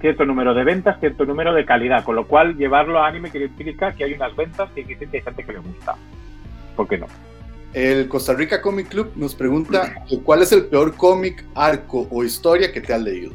Cierto 0.00 0.24
número 0.24 0.54
de 0.54 0.64
ventas, 0.64 0.98
cierto 1.00 1.24
número 1.24 1.52
de 1.52 1.64
calidad, 1.64 2.04
con 2.04 2.16
lo 2.16 2.26
cual 2.26 2.56
llevarlo 2.56 3.02
a 3.02 3.08
anime 3.08 3.30
quiere 3.30 3.48
decir 3.48 3.76
que 3.76 4.04
hay 4.04 4.14
unas 4.14 4.34
ventas 4.34 4.68
y 4.76 4.84
que 4.84 4.96
hay 5.12 5.20
gente 5.20 5.44
que 5.44 5.52
le 5.52 5.58
gusta. 5.58 5.96
¿Por 6.76 6.88
qué 6.88 6.98
no? 6.98 7.06
El 7.72 8.08
Costa 8.08 8.34
Rica 8.34 8.60
Comic 8.60 8.88
Club 8.88 9.12
nos 9.14 9.34
pregunta 9.34 10.04
cuál 10.24 10.42
es 10.42 10.52
el 10.52 10.66
peor 10.66 10.96
cómic, 10.96 11.44
arco 11.54 12.08
o 12.10 12.24
historia 12.24 12.72
que 12.72 12.80
te 12.80 12.92
has 12.92 13.00
leído. 13.00 13.32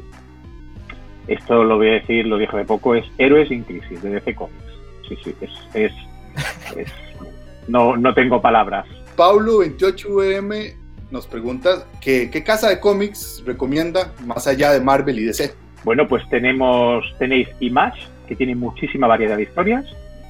Esto 1.27 1.63
lo 1.63 1.77
voy 1.77 1.89
a 1.89 1.93
decir, 1.93 2.27
lo 2.27 2.37
dije 2.37 2.57
de 2.57 2.65
poco, 2.65 2.95
es 2.95 3.05
Héroes 3.17 3.49
in 3.49 3.63
Crisis 3.63 4.01
de 4.01 4.09
DC 4.09 4.35
Comics. 4.35 4.63
Sí, 5.07 5.17
sí, 5.23 5.35
es, 5.39 5.51
es, 5.73 5.93
es 6.75 6.91
no, 7.67 7.95
no 7.95 8.13
tengo 8.13 8.41
palabras. 8.41 8.85
Paulo 9.15 9.63
28VM 9.63 10.75
nos 11.11 11.27
pregunta 11.27 11.85
¿qué, 12.01 12.29
qué 12.31 12.43
casa 12.43 12.69
de 12.69 12.79
cómics 12.79 13.43
recomienda 13.45 14.13
más 14.25 14.47
allá 14.47 14.71
de 14.71 14.79
Marvel 14.81 15.19
y 15.19 15.25
DC. 15.25 15.53
Bueno, 15.83 16.07
pues 16.07 16.27
tenemos, 16.29 17.05
tenéis 17.19 17.47
Image, 17.59 18.07
que 18.27 18.35
tiene 18.35 18.55
muchísima 18.55 19.07
variedad 19.07 19.37
de 19.37 19.43
historias, 19.43 19.85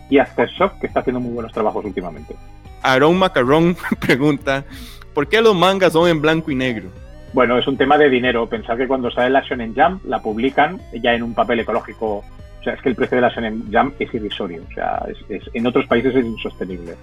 y 0.09 0.17
Aftershock, 0.17 0.79
que 0.79 0.87
está 0.87 0.99
haciendo 0.99 1.19
muy 1.19 1.33
buenos 1.33 1.53
trabajos 1.53 1.83
últimamente. 1.85 2.35
Aaron 2.81 3.17
Macarrón 3.17 3.75
pregunta, 3.99 4.65
¿por 5.13 5.27
qué 5.27 5.41
los 5.41 5.55
mangas 5.55 5.93
son 5.93 6.09
en 6.09 6.21
blanco 6.21 6.51
y 6.51 6.55
negro? 6.55 6.89
Bueno, 7.33 7.57
es 7.57 7.67
un 7.67 7.77
tema 7.77 7.97
de 7.97 8.09
dinero. 8.09 8.47
Pensar 8.47 8.77
que 8.77 8.87
cuando 8.87 9.11
sale 9.11 9.29
la 9.29 9.41
Shonen 9.41 9.73
Jump 9.75 10.05
la 10.05 10.21
publican 10.21 10.79
ya 11.01 11.13
en 11.13 11.23
un 11.23 11.33
papel 11.33 11.59
ecológico. 11.59 12.17
O 12.17 12.63
sea, 12.63 12.73
es 12.73 12.81
que 12.81 12.89
el 12.89 12.95
precio 12.95 13.15
de 13.15 13.21
la 13.21 13.29
Shonen 13.29 13.65
Jump 13.73 13.95
es 13.99 14.13
irrisorio. 14.13 14.63
O 14.69 14.73
sea, 14.73 15.05
es, 15.27 15.41
en 15.53 15.67
otros 15.67 15.85
países 15.85 16.15
es 16.15 16.23
insostenible. 16.23 16.95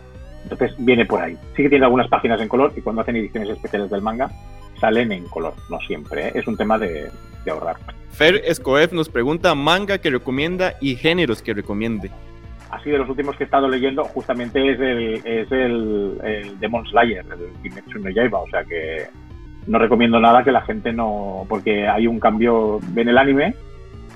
Entonces 0.52 0.76
viene 0.78 1.04
por 1.04 1.20
ahí. 1.20 1.36
Sí 1.56 1.62
que 1.62 1.68
tiene 1.68 1.84
algunas 1.84 2.08
páginas 2.08 2.40
en 2.40 2.48
color 2.48 2.72
y 2.76 2.80
cuando 2.80 3.02
hacen 3.02 3.16
ediciones 3.16 3.48
especiales 3.50 3.90
del 3.90 4.02
manga 4.02 4.30
salen 4.80 5.12
en 5.12 5.24
color, 5.26 5.54
no 5.70 5.78
siempre. 5.80 6.28
¿eh? 6.28 6.32
Es 6.34 6.46
un 6.46 6.56
tema 6.56 6.78
de, 6.78 7.10
ahorrar. 7.48 7.76
Fer 8.10 8.42
Escoef 8.44 8.92
nos 8.92 9.08
pregunta 9.08 9.54
manga 9.54 9.98
que 9.98 10.10
recomienda 10.10 10.74
y 10.80 10.96
géneros 10.96 11.40
que 11.40 11.54
recomiende. 11.54 12.10
Así 12.70 12.90
de 12.90 12.98
los 12.98 13.08
últimos 13.08 13.36
que 13.36 13.44
he 13.44 13.46
estado 13.46 13.68
leyendo, 13.68 14.04
justamente 14.04 14.58
es 14.72 14.80
el, 14.80 15.14
es 15.24 15.52
el, 15.52 16.18
el 16.24 16.58
Demon 16.58 16.86
Slayer, 16.86 17.24
el 17.30 17.62
Kimetsu 17.62 17.98
no 17.98 18.10
Yaiba, 18.10 18.40
o 18.40 18.48
sea 18.48 18.64
que 18.64 19.06
no 19.66 19.78
recomiendo 19.78 20.18
nada 20.18 20.42
que 20.42 20.52
la 20.52 20.62
gente 20.62 20.92
no, 20.92 21.44
porque 21.48 21.86
hay 21.86 22.06
un 22.06 22.18
cambio 22.18 22.80
en 22.96 23.08
el 23.08 23.18
anime, 23.18 23.54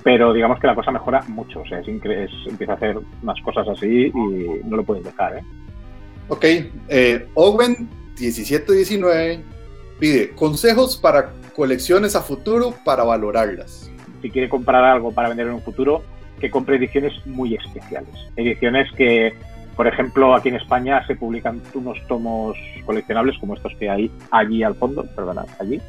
pero 0.03 0.33
digamos 0.33 0.59
que 0.59 0.67
la 0.67 0.75
cosa 0.75 0.91
mejora 0.91 1.21
mucho, 1.29 1.61
o 1.61 1.67
sea, 1.67 1.81
es, 1.81 1.87
es 1.87 2.31
empieza 2.47 2.73
a 2.73 2.77
hacer 2.77 2.97
unas 3.23 3.41
cosas 3.43 3.69
así 3.69 4.07
y 4.07 4.65
no 4.65 4.79
lo 4.79 4.85
puedes 4.85 5.05
dejar, 5.05 5.37
¿eh? 5.37 5.43
Ok, 6.29 6.45
eh, 6.89 7.27
Owen 7.35 7.89
1719 8.19 9.45
pide 10.01 10.31
consejos 10.31 10.97
para 10.97 11.33
colecciones 11.55 12.17
a 12.17 12.23
futuro 12.23 12.75
para 12.85 13.05
valorarlas. 13.05 13.91
Si 14.23 14.31
quiere 14.31 14.49
comprar 14.49 14.85
algo 14.85 15.13
para 15.13 15.29
vender 15.29 15.47
en 15.47 15.55
un 15.55 15.63
futuro, 15.63 16.03
que 16.41 16.51
compre 16.51 16.77
ediciones 16.77 17.13
muy 17.27 17.55
especiales. 17.55 18.15
Ediciones 18.37 18.91
que, 18.93 19.35
por 19.77 19.87
ejemplo, 19.87 20.35
aquí 20.35 20.49
en 20.49 20.57
España 20.57 21.07
se 21.07 21.15
publican 21.15 21.63
unos 21.75 21.99
tomos 22.09 22.57
coleccionables 22.85 23.39
como 23.39 23.55
estos 23.55 23.75
que 23.79 23.89
hay 23.89 24.11
allí 24.31 24.63
al 24.63 24.75
fondo, 24.75 25.05
perdona, 25.15 25.45
allí, 25.61 25.81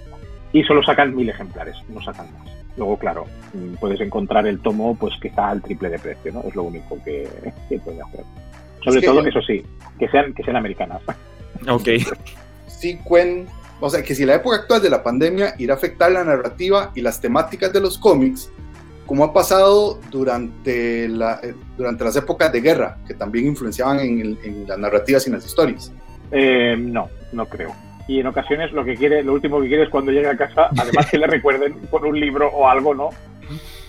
y 0.54 0.64
solo 0.64 0.84
sacan 0.84 1.16
mil 1.16 1.30
ejemplares, 1.30 1.76
no 1.90 2.02
sacan 2.02 2.32
más. 2.34 2.48
Luego, 2.78 2.98
claro, 2.98 3.26
mm, 3.54 3.76
puedes 3.76 4.00
encontrar 4.00 4.46
el 4.46 4.60
tomo 4.60 4.96
pues 4.96 5.16
que 5.20 5.30
está 5.30 5.50
al 5.50 5.62
triple 5.62 5.90
de 5.90 6.00
precio, 6.00 6.32
¿no? 6.32 6.44
Es 6.48 6.56
lo 6.56 6.64
único 6.64 6.98
que, 7.04 7.28
que 7.68 7.80
puede 7.80 8.02
hacer. 8.02 8.24
Sobre 8.88 9.02
todo, 9.02 9.26
eso 9.26 9.42
sí, 9.42 9.64
que 10.00 10.08
sean, 10.08 10.34
que 10.34 10.44
sean 10.44 10.56
americanas. 10.56 11.02
Ok. 11.68 11.90
Sí, 12.68 13.00
Cuen, 13.04 13.48
o 13.80 13.90
sea, 13.90 14.04
que 14.04 14.16
si 14.16 14.26
la 14.26 14.36
época 14.36 14.58
actual 14.58 14.82
de 14.82 14.90
la 14.90 15.04
pandemia 15.04 15.56
irá 15.58 15.74
a 15.74 15.78
afectar 15.78 16.12
la 16.12 16.24
narrativa 16.24 16.92
y 16.96 17.02
las 17.02 17.20
temáticas 17.20 17.74
de 17.74 17.82
los 17.82 17.98
cómics, 17.98 18.52
como 19.06 19.24
ha 19.24 19.34
pasado 19.34 20.00
durante, 20.12 21.08
la, 21.08 21.40
eh, 21.42 21.54
durante 21.78 22.04
las 22.04 22.16
épocas 22.16 22.52
de 22.52 22.62
guerra, 22.62 22.98
que 23.08 23.14
también 23.14 23.48
influenciaban 23.48 24.00
en, 24.00 24.68
las 24.68 24.78
narrativas 24.78 25.26
y 25.26 25.30
en 25.30 25.36
las 25.36 25.46
historias. 25.46 25.92
Eh, 26.32 26.76
no, 26.78 27.10
no 27.32 27.46
creo. 27.46 27.74
Y 28.08 28.20
en 28.20 28.28
ocasiones 28.28 28.72
lo 28.72 28.86
que 28.86 28.96
quiere, 28.96 29.24
lo 29.24 29.34
último 29.34 29.62
que 29.62 29.68
quiere 29.68 29.84
es 29.84 29.90
cuando 29.90 30.12
llegue 30.12 30.28
a 30.28 30.38
casa, 30.38 30.70
además 30.78 31.10
que 31.10 31.18
le 31.18 31.28
recuerden 31.28 31.74
por 31.90 32.06
un 32.06 32.20
libro 32.20 32.48
o 32.50 32.68
algo, 32.68 32.94
¿no? 32.94 33.10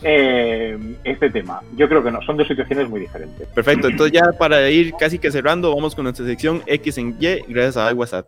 Eh, 0.02 0.78
este 1.04 1.30
tema. 1.30 1.60
Yo 1.76 1.88
creo 1.88 2.02
que 2.02 2.10
no, 2.10 2.22
son 2.22 2.36
dos 2.36 2.48
situaciones 2.48 2.88
muy 2.88 3.00
diferentes. 3.00 3.48
Perfecto, 3.48 3.88
entonces 3.90 4.20
ya 4.20 4.32
para 4.32 4.68
ir 4.70 4.92
casi 4.98 5.18
que 5.18 5.30
cerrando, 5.30 5.74
vamos 5.74 5.94
con 5.94 6.04
nuestra 6.04 6.26
sección 6.26 6.62
X 6.66 6.98
en 6.98 7.16
Y, 7.20 7.44
gracias 7.48 7.76
a 7.76 7.92
WhatsApp. 7.92 8.26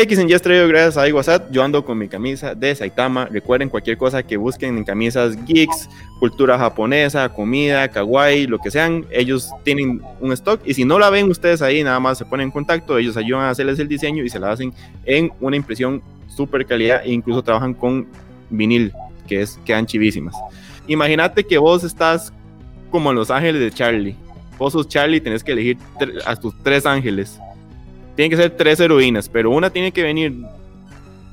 X 0.00 0.18
en 0.18 0.28
ya 0.28 0.38
traído 0.38 0.66
gracias 0.66 0.96
a 0.96 1.14
WhatsApp. 1.14 1.50
Yo 1.50 1.62
ando 1.62 1.84
con 1.84 1.98
mi 1.98 2.08
camisa 2.08 2.54
de 2.54 2.74
Saitama. 2.74 3.26
Recuerden 3.26 3.68
cualquier 3.68 3.98
cosa 3.98 4.22
que 4.22 4.38
busquen 4.38 4.78
en 4.78 4.84
camisas 4.84 5.36
geeks, 5.44 5.90
cultura 6.18 6.56
japonesa, 6.56 7.28
comida, 7.28 7.86
kawaii, 7.88 8.46
lo 8.46 8.58
que 8.58 8.70
sean. 8.70 9.04
Ellos 9.10 9.50
tienen 9.62 10.00
un 10.20 10.32
stock 10.32 10.62
y 10.64 10.72
si 10.72 10.86
no 10.86 10.98
la 10.98 11.10
ven 11.10 11.30
ustedes 11.30 11.60
ahí, 11.60 11.84
nada 11.84 12.00
más 12.00 12.16
se 12.16 12.24
ponen 12.24 12.46
en 12.46 12.50
contacto. 12.50 12.96
Ellos 12.96 13.18
ayudan 13.18 13.42
a 13.42 13.50
hacerles 13.50 13.78
el 13.78 13.88
diseño 13.88 14.24
y 14.24 14.30
se 14.30 14.38
la 14.38 14.52
hacen 14.52 14.72
en 15.04 15.30
una 15.38 15.56
impresión 15.56 16.02
súper 16.28 16.64
calidad 16.64 17.02
e 17.04 17.12
incluso 17.12 17.42
trabajan 17.42 17.74
con 17.74 18.06
vinil, 18.48 18.94
que 19.28 19.42
es 19.42 19.58
quedan 19.66 19.84
chivísimas. 19.84 20.34
Imagínate 20.86 21.44
que 21.44 21.58
vos 21.58 21.84
estás 21.84 22.32
como 22.90 23.10
en 23.10 23.16
Los 23.16 23.30
Ángeles 23.30 23.60
de 23.60 23.70
Charlie. 23.70 24.16
Vos 24.56 24.72
sos 24.72 24.88
Charlie 24.88 25.18
y 25.18 25.20
tenés 25.20 25.44
que 25.44 25.52
elegir 25.52 25.76
a 26.24 26.36
tus 26.36 26.54
tres 26.62 26.86
ángeles 26.86 27.38
tienen 28.20 28.36
que 28.36 28.42
ser 28.42 28.50
tres 28.50 28.78
heroínas, 28.78 29.30
pero 29.30 29.50
una 29.50 29.70
tiene 29.70 29.92
que 29.92 30.02
venir 30.02 30.34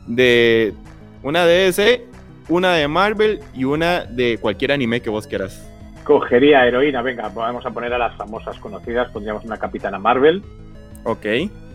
de 0.06 0.74
una 1.22 1.46
de 1.46 1.66
DC, 1.66 2.06
una 2.48 2.76
de 2.76 2.88
Marvel 2.88 3.42
y 3.54 3.66
una 3.66 4.06
de 4.06 4.38
cualquier 4.38 4.72
anime 4.72 5.02
que 5.02 5.10
vos 5.10 5.28
quieras. 5.28 5.70
Cogería 6.06 6.66
heroína, 6.66 7.02
venga, 7.02 7.28
vamos 7.28 7.66
a 7.66 7.72
poner 7.72 7.94
a 7.94 7.98
las 7.98 8.16
famosas 8.16 8.58
conocidas, 8.60 9.12
pondríamos 9.12 9.44
una 9.44 9.58
Capitana 9.58 10.00
Marvel. 10.00 10.42
Ok. 11.04 11.26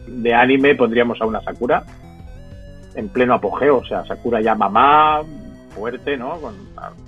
De 0.06 0.32
anime 0.32 0.76
pondríamos 0.76 1.20
a 1.20 1.26
una 1.26 1.42
Sakura, 1.42 1.84
en 2.94 3.10
pleno 3.10 3.34
apogeo, 3.34 3.80
o 3.80 3.84
sea, 3.84 4.06
Sakura 4.06 4.40
ya 4.40 4.54
mamá, 4.54 5.20
fuerte, 5.74 6.16
¿no? 6.16 6.40
Con, 6.40 6.54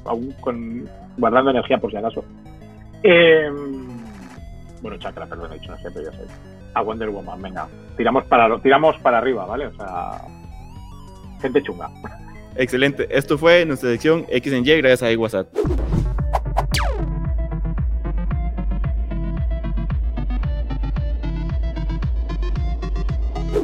aún 0.04 0.30
con, 0.42 0.86
guardando 1.16 1.52
energía 1.52 1.78
por 1.78 1.90
si 1.90 1.96
acaso. 1.96 2.22
Em, 3.02 3.96
bueno, 4.82 4.98
chakra, 4.98 5.24
perdón, 5.24 5.52
he 5.52 5.58
dicho, 5.58 5.70
no 5.70 5.78
sé, 5.78 5.90
pero 5.90 6.10
ya 6.10 6.18
sé 6.18 6.53
a 6.74 6.82
Wonder 6.82 7.10
Woman, 7.10 7.40
venga. 7.40 7.68
Tiramos 7.96 8.24
para, 8.24 8.58
tiramos 8.60 8.96
para 8.98 9.18
arriba, 9.18 9.46
¿vale? 9.46 9.66
O 9.66 9.74
sea, 9.74 10.20
gente 11.40 11.62
chunga. 11.62 11.88
Excelente. 12.56 13.06
Esto 13.10 13.38
fue 13.38 13.64
nuestra 13.64 13.90
sección 13.90 14.26
X 14.28 14.52
en 14.52 14.64
Y 14.64 14.76
gracias 14.78 15.02
a 15.02 15.18
WhatsApp. 15.18 15.48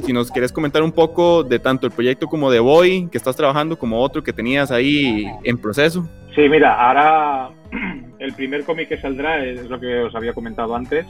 Si 0.05 0.13
nos 0.13 0.31
quieres 0.33 0.51
comentar 0.51 0.83
un 0.83 0.91
poco 0.91 1.45
de 1.45 1.61
tanto 1.61 1.87
el 1.87 1.93
proyecto 1.93 2.27
como 2.27 2.51
de 2.51 2.59
Boy, 2.59 3.09
que 3.13 3.19
estás 3.19 3.37
trabajando, 3.37 3.79
como 3.79 4.01
otro 4.01 4.25
que 4.25 4.33
tenías 4.33 4.73
ahí 4.73 5.25
en 5.45 5.57
proceso. 5.57 6.09
Sí, 6.35 6.49
mira, 6.49 6.75
ahora 6.75 7.51
el 8.19 8.33
primer 8.33 8.65
cómic 8.65 8.89
que 8.89 9.01
saldrá 9.01 9.45
es 9.45 9.69
lo 9.69 9.79
que 9.79 10.01
os 10.01 10.15
había 10.17 10.33
comentado 10.33 10.75
antes, 10.75 11.07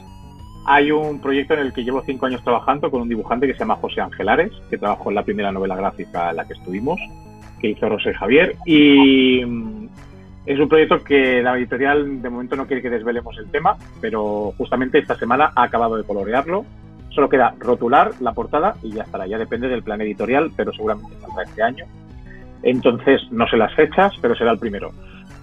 hay 0.65 0.91
un 0.91 1.19
proyecto 1.19 1.53
en 1.53 1.61
el 1.61 1.73
que 1.73 1.83
llevo 1.83 2.03
cinco 2.05 2.25
años 2.25 2.43
trabajando 2.43 2.89
con 2.91 3.01
un 3.01 3.09
dibujante 3.09 3.47
que 3.47 3.53
se 3.53 3.59
llama 3.59 3.75
José 3.75 4.01
Ángelares, 4.01 4.51
que 4.69 4.77
trabajó 4.77 5.09
en 5.09 5.15
la 5.15 5.23
primera 5.23 5.51
novela 5.51 5.75
gráfica 5.75 6.29
en 6.29 6.37
la 6.37 6.45
que 6.45 6.53
estuvimos, 6.53 6.99
que 7.59 7.69
hizo 7.69 7.89
Rosé 7.89 8.13
Javier. 8.13 8.55
Y 8.65 9.43
mm, 9.45 9.89
es 10.45 10.59
un 10.59 10.69
proyecto 10.69 11.03
que 11.03 11.41
la 11.41 11.57
editorial 11.57 12.21
de 12.21 12.29
momento 12.29 12.55
no 12.55 12.67
quiere 12.67 12.81
que 12.81 12.89
desvelemos 12.89 13.37
el 13.37 13.49
tema, 13.49 13.77
pero 13.99 14.53
justamente 14.57 14.99
esta 14.99 15.15
semana 15.15 15.51
ha 15.55 15.63
acabado 15.63 15.97
de 15.97 16.03
colorearlo 16.03 16.65
Solo 17.13 17.27
queda 17.27 17.53
rotular 17.59 18.11
la 18.21 18.33
portada 18.33 18.75
y 18.81 18.91
ya 18.91 19.03
estará. 19.03 19.27
Ya 19.27 19.37
depende 19.37 19.67
del 19.67 19.83
plan 19.83 19.99
editorial, 20.01 20.51
pero 20.55 20.71
seguramente 20.71 21.13
saldrá 21.19 21.43
este 21.43 21.61
año. 21.61 21.85
Entonces, 22.63 23.21
no 23.31 23.47
sé 23.47 23.57
las 23.57 23.73
fechas, 23.75 24.13
pero 24.21 24.35
será 24.35 24.51
el 24.51 24.59
primero. 24.59 24.91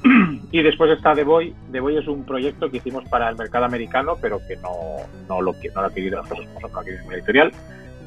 y 0.52 0.62
después 0.62 0.90
está 0.90 1.14
The 1.14 1.24
Boy. 1.24 1.54
The 1.72 1.80
Boy 1.80 1.96
es 1.96 2.06
un 2.06 2.24
proyecto 2.24 2.70
que 2.70 2.78
hicimos 2.78 3.04
para 3.08 3.28
el 3.28 3.36
mercado 3.36 3.64
americano, 3.64 4.16
pero 4.20 4.38
que 4.46 4.56
no, 4.56 4.70
no, 5.28 5.42
lo, 5.42 5.52
no 5.52 5.80
lo 5.82 5.86
ha 5.86 5.92
querido 5.92 6.18
las 6.18 6.28
cosas 6.28 6.46
como 6.46 6.68
son 6.68 6.88
el 6.88 7.14
editorial. 7.14 7.52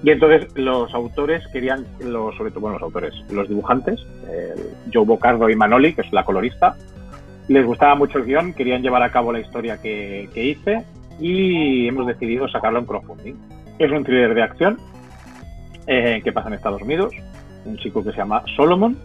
Y 0.04 0.10
entonces 0.10 0.48
los 0.56 0.94
autores 0.96 1.44
querían, 1.54 1.86
los, 2.00 2.36
sobre 2.36 2.50
todo 2.50 2.62
bueno, 2.62 2.76
los 2.78 2.84
autores, 2.84 3.14
los 3.30 3.48
dibujantes, 3.48 4.00
Joe 4.92 5.06
Bocardo 5.06 5.48
y 5.48 5.56
Manoli, 5.56 5.94
que 5.94 6.02
es 6.02 6.12
la 6.12 6.26
colorista, 6.26 6.76
les 7.48 7.66
gustaba 7.66 7.96
mucho 7.96 8.18
el 8.18 8.26
guion, 8.26 8.54
querían 8.54 8.82
llevar 8.82 9.04
a 9.04 9.12
cabo 9.12 9.32
la 9.32 9.40
historia 9.40 9.80
que, 9.80 10.30
que 10.34 10.44
hice 10.46 10.84
y 11.20 11.88
hemos 11.88 12.08
decidido 12.08 12.48
sacarlo 12.48 12.80
en 12.80 12.86
crowdfunding. 12.86 13.36
Es 13.78 13.92
un 13.92 14.04
thriller 14.04 14.34
de 14.34 14.42
acción 14.42 14.78
eh, 15.88 16.22
que 16.24 16.32
pasa 16.32 16.48
en 16.48 16.56
Estados 16.56 16.82
Unidos, 16.82 17.14
un 17.66 17.78
chico 17.78 18.04
que 18.04 18.12
se 18.12 18.18
llama 18.18 18.44
Solomon 18.56 18.98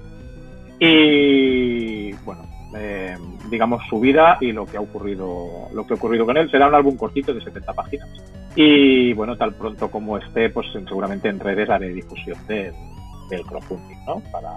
y 0.79 2.13
bueno, 2.25 2.43
eh, 2.77 3.17
digamos 3.51 3.83
su 3.89 4.01
vida 4.01 4.39
y 4.41 4.53
lo 4.53 4.67
que 4.67 4.77
ha 4.77 4.81
ocurrido 4.81 5.69
lo 5.73 5.87
que 5.87 5.95
ha 5.95 5.97
ocurrido 5.97 6.27
con 6.27 6.37
él 6.37 6.51
será 6.51 6.69
un 6.69 6.75
álbum 6.75 6.97
cortito 6.97 7.33
de 7.33 7.41
70 7.41 7.73
páginas 7.73 8.09
y 8.55 9.13
bueno 9.15 9.37
tal 9.37 9.55
pronto 9.55 9.91
como 9.91 10.19
esté 10.19 10.51
pues 10.51 10.67
seguramente 10.73 11.29
en 11.29 11.41
redes 11.41 11.69
haré 11.71 11.89
difusión 11.89 12.39
del, 12.47 12.73
del 13.31 13.43
crowdfunding 13.43 14.05
¿no? 14.07 14.23
para 14.33 14.51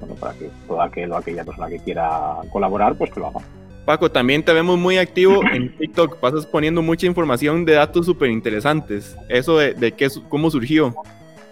bueno, 0.00 0.14
para 0.14 0.32
que 0.34 0.50
toda 0.66 0.86
aquel 0.86 1.12
o 1.12 1.16
aquella 1.16 1.44
persona 1.44 1.68
que 1.68 1.78
quiera 1.78 2.36
colaborar 2.52 2.96
pues 2.96 3.10
que 3.10 3.20
lo 3.20 3.28
haga 3.28 3.40
Paco, 3.84 4.10
también 4.10 4.44
te 4.44 4.52
vemos 4.52 4.78
muy 4.78 4.98
activo 4.98 5.42
en 5.52 5.74
TikTok. 5.76 6.20
Pasas 6.20 6.46
poniendo 6.46 6.80
mucha 6.80 7.06
información 7.06 7.64
de 7.64 7.72
datos 7.72 8.06
súper 8.06 8.30
interesantes. 8.30 9.16
¿Eso 9.28 9.56
de, 9.56 9.74
de 9.74 9.92
qué, 9.92 10.06
cómo 10.28 10.50
surgió? 10.50 10.94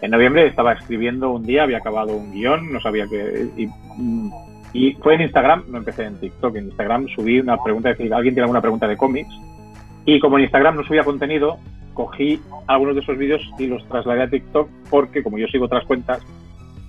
En 0.00 0.12
noviembre 0.12 0.46
estaba 0.46 0.72
escribiendo 0.74 1.30
un 1.30 1.44
día, 1.44 1.64
había 1.64 1.78
acabado 1.78 2.14
un 2.14 2.32
guion, 2.32 2.72
no 2.72 2.80
sabía 2.80 3.06
qué. 3.10 3.48
Y, 3.56 3.68
y, 4.72 4.92
fue 4.94 5.14
en 5.14 5.22
Instagram, 5.22 5.64
no 5.68 5.78
empecé 5.78 6.04
en 6.04 6.16
TikTok. 6.16 6.56
En 6.56 6.66
Instagram 6.66 7.08
subí 7.08 7.40
una 7.40 7.56
pregunta, 7.62 7.90
decir, 7.90 8.12
alguien 8.12 8.34
tiene 8.34 8.44
alguna 8.44 8.60
pregunta 8.60 8.86
de 8.86 8.96
cómics. 8.96 9.30
Y 10.04 10.20
como 10.20 10.38
en 10.38 10.44
Instagram 10.44 10.76
no 10.76 10.84
subía 10.84 11.04
contenido, 11.04 11.58
cogí 11.94 12.40
algunos 12.66 12.94
de 12.94 13.02
esos 13.02 13.18
vídeos 13.18 13.42
y 13.58 13.66
los 13.66 13.86
trasladé 13.88 14.22
a 14.22 14.30
TikTok 14.30 14.68
porque, 14.90 15.22
como 15.22 15.38
yo 15.38 15.46
sigo 15.48 15.66
otras 15.66 15.84
cuentas, 15.84 16.22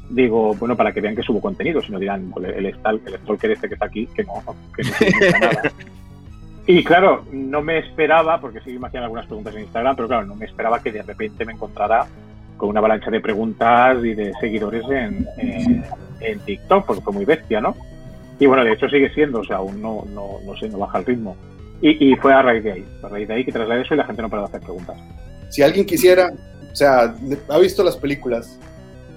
digo, 0.09 0.55
bueno, 0.55 0.75
para 0.75 0.91
que 0.91 1.01
vean 1.01 1.15
que 1.15 1.23
subo 1.23 1.41
contenido, 1.41 1.81
si 1.81 1.91
no 1.91 1.99
dirán, 1.99 2.33
el, 2.37 2.45
el, 2.45 2.65
el 2.65 2.75
stalker 2.75 3.51
este 3.51 3.67
que 3.67 3.73
está 3.73 3.85
aquí, 3.85 4.07
que 4.07 4.23
no, 4.23 4.33
que 4.75 4.83
no 4.83 5.39
nada. 5.39 5.61
Y 6.71 6.83
claro, 6.83 7.25
no 7.31 7.63
me 7.63 7.79
esperaba, 7.79 8.39
porque 8.39 8.61
sí 8.61 8.77
me 8.77 8.85
hacían 8.85 9.01
algunas 9.01 9.25
preguntas 9.25 9.55
en 9.55 9.61
Instagram, 9.61 9.95
pero 9.95 10.07
claro, 10.07 10.27
no 10.27 10.35
me 10.35 10.45
esperaba 10.45 10.79
que 10.79 10.91
de 10.91 11.01
repente 11.01 11.43
me 11.43 11.53
encontrara 11.53 12.05
con 12.57 12.69
una 12.69 12.77
avalancha 12.77 13.09
de 13.09 13.19
preguntas 13.19 13.97
y 14.05 14.13
de 14.13 14.33
seguidores 14.39 14.83
en, 14.87 15.25
en, 15.39 15.83
en, 16.19 16.39
TikTok, 16.39 16.85
porque 16.85 17.01
fue 17.01 17.13
muy 17.13 17.25
bestia, 17.25 17.61
¿no? 17.61 17.75
Y 18.39 18.45
bueno, 18.45 18.63
de 18.63 18.73
hecho 18.73 18.87
sigue 18.89 19.13
siendo, 19.13 19.39
o 19.39 19.43
sea, 19.43 19.57
aún 19.57 19.81
no, 19.81 20.05
no, 20.13 20.39
no 20.45 20.57
sé, 20.57 20.69
no 20.69 20.79
baja 20.79 20.99
el 20.99 21.05
ritmo. 21.05 21.35
Y, 21.81 22.11
y, 22.11 22.15
fue 22.15 22.33
a 22.33 22.41
raíz 22.41 22.63
de 22.63 22.73
ahí, 22.73 22.85
a 23.03 23.07
raíz 23.07 23.27
de 23.27 23.33
ahí 23.33 23.45
que 23.45 23.51
trasladé 23.51 23.81
eso 23.81 23.93
y 23.93 23.97
la 23.97 24.05
gente 24.05 24.21
no 24.21 24.29
paró 24.29 24.43
de 24.43 24.47
hacer 24.49 24.61
preguntas. 24.61 24.97
Si 25.49 25.61
alguien 25.61 25.85
quisiera, 25.85 26.31
o 26.71 26.75
sea, 26.75 27.15
ha 27.49 27.57
visto 27.57 27.83
las 27.83 27.97
películas, 27.97 28.59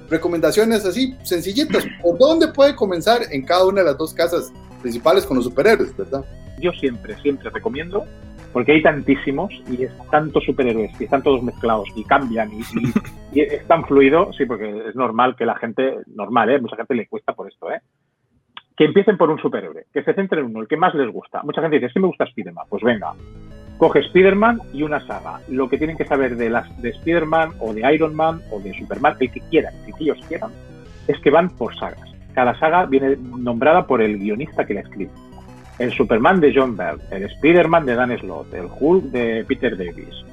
recomendaciones 0.09 0.85
así, 0.85 1.17
sencillitas, 1.23 1.85
¿por 2.03 2.19
dónde 2.19 2.49
puede 2.49 2.75
comenzar 2.77 3.23
en 3.31 3.45
cada 3.45 3.67
una 3.67 3.81
de 3.81 3.89
las 3.89 3.99
dos 3.99 4.15
casas 4.15 4.53
principales 4.81 5.25
con 5.25 5.37
los 5.37 5.47
superhéroes, 5.47 5.97
verdad? 5.97 6.25
Yo 6.61 6.71
siempre, 6.73 7.21
siempre 7.21 7.51
recomiendo 7.51 8.05
porque 8.53 8.73
hay 8.73 8.83
tantísimos 8.83 9.53
y 9.69 9.85
es 9.85 9.93
tantos 10.11 10.45
superhéroes 10.45 10.93
y 11.01 11.05
están 11.05 11.23
todos 11.23 11.43
mezclados 11.43 11.89
y 11.95 12.05
cambian 12.05 12.53
y, 12.53 12.61
y, 12.61 12.93
y, 13.33 13.41
es 13.41 13.67
tan 13.67 13.85
fluido, 13.85 14.33
sí, 14.33 14.45
porque 14.45 14.89
es 14.89 14.95
normal 14.95 15.37
que 15.37 15.47
la 15.47 15.57
gente, 15.57 15.99
normal, 16.07 16.51
¿eh? 16.51 16.61
mucha 16.61 16.77
gente 16.77 16.95
le 16.95 17.07
cuesta 17.07 17.33
por 17.33 17.49
esto, 17.49 17.71
¿eh? 17.71 17.81
que 18.77 18.85
empiecen 18.85 19.17
por 19.17 19.31
un 19.31 19.39
superhéroe, 19.39 19.87
que 19.93 20.03
se 20.03 20.15
centren 20.15 20.45
en 20.45 20.51
uno, 20.51 20.63
el 20.63 20.69
que 20.69 20.77
más 20.77 20.95
les 20.95 21.11
gusta. 21.11 21.43
Mucha 21.43 21.61
gente 21.61 21.77
dice, 21.77 21.87
es 21.87 21.93
que 21.93 22.01
me 22.01 22.07
gusta 22.07 22.25
Spider-Man, 22.25 22.67
pues 22.69 22.83
venga, 22.83 23.13
coge 23.79 24.01
Spider-Man 24.01 24.61
y 24.73 24.83
una 24.83 25.01
saga. 25.01 25.41
Lo 25.49 25.69
que 25.69 25.79
tienen 25.79 25.97
que 25.97 26.07
saber 26.07 26.37
de, 26.37 26.49
las, 26.49 26.81
de 26.81 26.91
Spider-Man 26.91 27.53
o 27.61 27.75
de 27.75 27.95
Iron 27.95 28.15
Man 28.15 28.41
o 28.51 28.61
de 28.61 28.73
Superman, 28.75 29.17
el 29.21 29.31
que 29.31 29.41
quieran, 29.51 29.75
que 29.85 29.93
ellos 30.05 30.19
quieran, 30.27 30.51
es 31.07 31.19
que 31.21 31.31
van 31.31 31.51
por 31.51 31.75
sagas. 31.77 32.11
Cada 32.35 32.59
saga 32.59 32.87
viene 32.87 33.17
nombrada 33.17 33.87
por 33.87 34.01
el 34.01 34.19
guionista 34.19 34.65
que 34.65 34.75
la 34.75 34.81
escribe 34.81 35.11
el 35.79 35.93
Superman 35.93 36.41
de 36.41 36.53
John 36.55 36.77
Bell, 36.77 37.01
el 37.11 37.25
Spider-Man 37.25 37.87
de 37.87 37.95
Dan 37.95 38.19
Slott, 38.19 38.53
el 38.55 38.69
Hulk 38.79 39.05
de 39.05 39.45
Peter 39.47 39.77
Davis. 39.77 40.25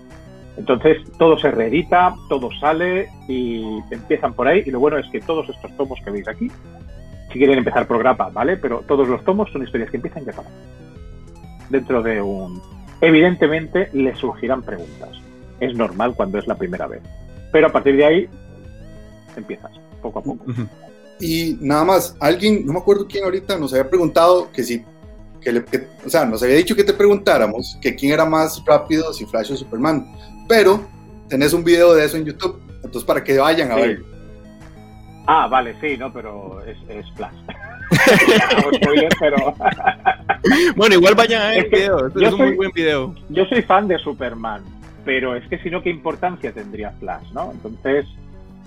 Entonces 0.58 0.98
todo 1.18 1.38
se 1.38 1.52
reedita, 1.52 2.16
todo 2.28 2.50
sale 2.60 3.08
y 3.28 3.80
empiezan 3.92 4.34
por 4.34 4.48
ahí. 4.48 4.64
Y 4.66 4.72
lo 4.72 4.80
bueno 4.80 4.98
es 4.98 5.10
que 5.10 5.22
todos 5.22 5.48
estos 5.50 5.76
tomos 5.78 6.00
que 6.04 6.12
veis 6.12 6.28
aquí, 6.28 6.52
si 7.32 7.40
quieren 7.40 7.60
empezar 7.60 7.88
por 7.88 8.00
grapa, 8.00 8.30
¿vale? 8.30 8.58
Pero 8.58 8.84
todos 8.88 9.08
los 9.08 9.24
tomos 9.24 9.50
son 9.52 9.64
historias 9.64 9.90
que 9.90 9.98
empiezan 9.98 10.24
y 10.26 10.30
acaban. 10.30 10.52
Dentro 11.70 12.02
de 12.04 12.22
un... 12.22 12.62
Evidentemente 13.02 13.90
les 13.94 14.18
surgirán 14.18 14.62
preguntas. 14.62 15.10
Es 15.62 15.74
normal 15.76 16.14
cuando 16.16 16.38
es 16.38 16.48
la 16.48 16.56
primera 16.56 16.88
vez. 16.88 17.02
Pero 17.52 17.68
a 17.68 17.72
partir 17.72 17.96
de 17.96 18.06
ahí 18.06 18.30
empiezas, 19.38 19.72
poco 20.02 20.20
a 20.20 20.24
poco. 20.24 20.46
Y 21.22 21.58
nada 21.62 21.86
más, 21.86 22.18
alguien, 22.20 22.66
no 22.66 22.74
me 22.74 22.80
acuerdo 22.80 23.08
quién 23.08 23.24
ahorita 23.24 23.58
nos 23.58 23.74
había 23.74 23.90
preguntado 23.90 24.52
que 24.52 24.64
si 24.64 24.84
que, 25.42 25.52
le, 25.52 25.66
que, 25.66 25.88
o 26.06 26.10
sea, 26.10 26.26
nos 26.26 26.44
había 26.44 26.56
dicho 26.56 26.76
que 26.76 26.84
te 26.84 26.94
preguntáramos 26.94 27.78
que 27.82 27.96
quién 27.96 28.14
era 28.14 28.26
más 28.26 28.64
rápido, 28.66 29.14
si 29.14 29.26
Flash 29.26 29.52
o 29.52 29.56
Superman, 29.56 30.06
pero 30.48 30.84
tenés 31.28 31.54
un 31.54 31.64
video 31.64 31.94
de 31.94 32.06
eso 32.06 32.18
en 32.18 32.26
YouTube, 32.26 32.62
entonces 32.76 33.04
para 33.04 33.24
que 33.24 33.38
vayan 33.38 33.72
a 33.72 33.76
sí. 33.76 33.82
ver. 33.82 34.04
Ah, 35.28 35.48
vale, 35.48 35.76
sí, 35.80 35.96
no, 35.98 36.12
pero 36.12 36.62
es, 36.66 36.78
es 36.90 37.06
Flash. 37.16 37.36
pero... 39.20 39.38
bueno, 40.76 40.96
igual 40.96 41.16
vayan 41.16 41.42
a 41.42 41.48
ver 41.50 41.66
el 41.66 41.70
video, 41.70 42.08
es 42.08 42.16
un 42.16 42.30
soy, 42.32 42.48
muy 42.48 42.56
buen 42.56 42.72
video. 42.72 43.16
Yo 43.30 43.46
soy 43.46 43.62
fan 43.62 43.88
de 43.88 43.98
Superman, 44.00 44.64
pero 45.06 45.36
es 45.36 45.48
que 45.48 45.60
si 45.60 45.70
no, 45.70 45.82
¿qué 45.82 45.90
importancia 45.90 46.52
tendría 46.52 46.92
Flash, 47.00 47.32
no? 47.34 47.52
Entonces, 47.52 48.06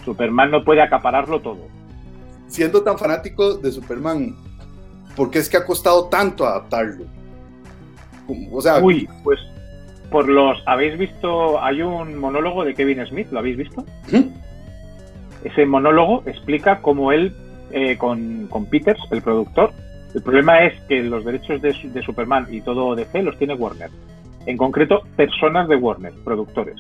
Superman 0.05 0.51
no 0.51 0.65
puede 0.65 0.83
acapararlo 0.83 1.41
todo. 1.41 1.67
Siendo 2.47 2.83
tan 2.83 2.99
fanático 2.99 3.55
de 3.55 3.73
Superman, 3.73 4.37
¿por 5.17 5.31
qué 5.31 5.39
es 5.39 5.49
que 5.49 5.57
ha 5.57 5.65
costado 5.65 6.09
tanto 6.09 6.47
adaptarlo? 6.47 7.05
O 8.51 8.61
sea, 8.61 8.79
Uy, 8.79 9.09
pues 9.25 9.41
por 10.11 10.29
los. 10.29 10.63
¿Habéis 10.67 10.97
visto? 10.99 11.61
Hay 11.61 11.83
un 11.83 12.17
monólogo 12.19 12.65
de 12.65 12.75
Kevin 12.75 13.05
Smith, 13.07 13.29
¿lo 13.33 13.41
habéis 13.41 13.57
visto? 13.57 13.85
¿Mm? 14.13 14.29
Ese 15.45 15.67
monólogo 15.67 16.23
explica 16.27 16.81
cómo 16.81 17.11
él, 17.11 17.35
eh, 17.73 17.97
con, 17.99 18.47
con, 18.49 18.67
Peters, 18.67 19.01
el 19.11 19.23
productor, 19.23 19.73
el 20.15 20.23
problema 20.23 20.63
es 20.65 20.79
que 20.83 21.03
los 21.03 21.25
derechos 21.25 21.61
de, 21.63 21.73
de, 21.73 22.03
Superman 22.03 22.47
y 22.51 22.61
todo 22.61 22.95
DC 22.95 23.23
los 23.23 23.37
tiene 23.39 23.55
Warner. 23.55 23.91
En 24.47 24.57
concreto, 24.57 25.03
personas 25.17 25.69
de 25.69 25.77
Warner, 25.77 26.13
productores. 26.25 26.77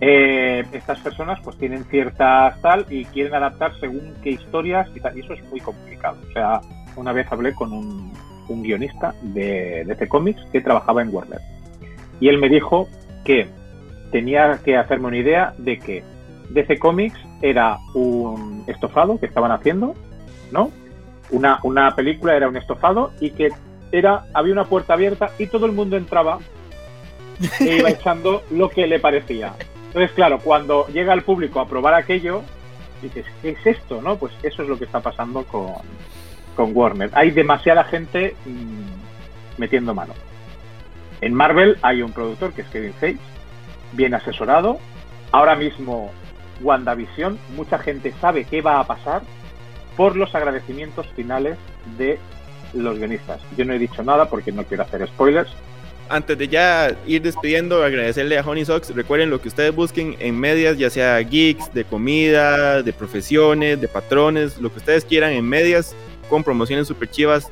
Eh, 0.00 0.64
estas 0.72 0.98
personas 1.00 1.38
pues 1.44 1.56
tienen 1.58 1.84
ciertas 1.84 2.60
tal 2.60 2.84
y 2.90 3.04
quieren 3.06 3.34
adaptar 3.34 3.72
según 3.78 4.14
qué 4.22 4.30
historias 4.30 4.88
y 4.94 5.00
tal, 5.00 5.16
y 5.16 5.20
eso 5.20 5.32
es 5.32 5.42
muy 5.44 5.60
complicado. 5.60 6.18
O 6.28 6.32
sea, 6.32 6.60
una 6.96 7.12
vez 7.12 7.26
hablé 7.30 7.54
con 7.54 7.72
un, 7.72 8.12
un 8.48 8.62
guionista 8.62 9.14
de 9.22 9.84
DC 9.86 10.08
Comics 10.08 10.42
que 10.52 10.60
trabajaba 10.60 11.02
en 11.02 11.14
Warner. 11.14 11.40
Y 12.20 12.28
él 12.28 12.38
me 12.38 12.48
dijo 12.48 12.88
que 13.24 13.48
tenía 14.10 14.60
que 14.64 14.76
hacerme 14.76 15.08
una 15.08 15.16
idea 15.16 15.54
de 15.58 15.78
que 15.78 16.04
DC 16.50 16.78
Comics 16.78 17.18
era 17.40 17.78
un 17.94 18.64
estofado 18.66 19.18
que 19.18 19.26
estaban 19.26 19.50
haciendo, 19.50 19.94
¿no? 20.50 20.70
Una, 21.30 21.58
una 21.62 21.94
película 21.96 22.36
era 22.36 22.48
un 22.48 22.56
estofado 22.56 23.12
y 23.20 23.30
que 23.30 23.50
era, 23.90 24.26
había 24.34 24.52
una 24.52 24.64
puerta 24.64 24.94
abierta 24.94 25.30
y 25.38 25.46
todo 25.46 25.66
el 25.66 25.72
mundo 25.72 25.96
entraba 25.96 26.38
e 27.58 27.78
iba 27.78 27.90
echando 27.90 28.42
lo 28.50 28.68
que 28.68 28.86
le 28.86 29.00
parecía. 29.00 29.54
Entonces, 29.86 30.12
claro, 30.12 30.38
cuando 30.40 30.86
llega 30.88 31.12
el 31.12 31.22
público 31.22 31.60
a 31.60 31.68
probar 31.68 31.94
aquello, 31.94 32.42
dices, 33.02 33.26
¿qué 33.40 33.50
es 33.50 33.66
esto? 33.66 34.00
¿No? 34.00 34.16
Pues 34.16 34.32
eso 34.42 34.62
es 34.62 34.68
lo 34.68 34.78
que 34.78 34.84
está 34.84 35.00
pasando 35.00 35.44
con, 35.44 35.72
con 36.54 36.76
Warner. 36.76 37.10
Hay 37.14 37.30
demasiada 37.30 37.84
gente 37.84 38.34
mmm, 38.44 39.58
metiendo 39.58 39.94
mano. 39.94 40.14
En 41.20 41.34
Marvel 41.34 41.78
hay 41.82 42.02
un 42.02 42.12
productor 42.12 42.52
que 42.52 42.62
es 42.62 42.68
Kevin 42.68 42.94
Feige, 42.94 43.20
bien 43.92 44.14
asesorado. 44.14 44.78
Ahora 45.30 45.54
mismo 45.54 46.10
WandaVision, 46.60 47.38
mucha 47.56 47.78
gente 47.78 48.12
sabe 48.20 48.44
qué 48.44 48.60
va 48.60 48.80
a 48.80 48.86
pasar 48.86 49.22
por 49.96 50.16
los 50.16 50.34
agradecimientos 50.34 51.06
finales 51.14 51.56
de 51.96 52.18
los 52.74 52.98
guionistas. 52.98 53.40
Yo 53.56 53.64
no 53.64 53.72
he 53.72 53.78
dicho 53.78 54.02
nada 54.02 54.28
porque 54.28 54.52
no 54.52 54.64
quiero 54.64 54.82
hacer 54.82 55.06
spoilers. 55.06 55.50
Antes 56.08 56.36
de 56.36 56.48
ya 56.48 56.94
ir 57.06 57.22
despidiendo, 57.22 57.84
agradecerle 57.84 58.36
a 58.38 58.42
Honey 58.42 58.64
Sox. 58.64 58.94
Recuerden 58.94 59.30
lo 59.30 59.40
que 59.40 59.48
ustedes 59.48 59.74
busquen 59.74 60.16
en 60.18 60.38
medias, 60.38 60.76
ya 60.76 60.90
sea 60.90 61.18
geeks, 61.20 61.72
de 61.72 61.84
comida, 61.84 62.82
de 62.82 62.92
profesiones, 62.92 63.80
de 63.80 63.88
patrones, 63.88 64.58
lo 64.58 64.70
que 64.70 64.78
ustedes 64.78 65.04
quieran 65.04 65.32
en 65.32 65.44
medias 65.44 65.94
con 66.32 66.42
promociones 66.42 66.88
super 66.88 67.10
chivas, 67.10 67.50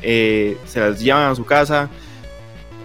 eh, 0.00 0.56
se 0.64 0.80
las 0.80 0.98
llevan 0.98 1.30
a 1.30 1.34
su 1.34 1.44
casa 1.44 1.90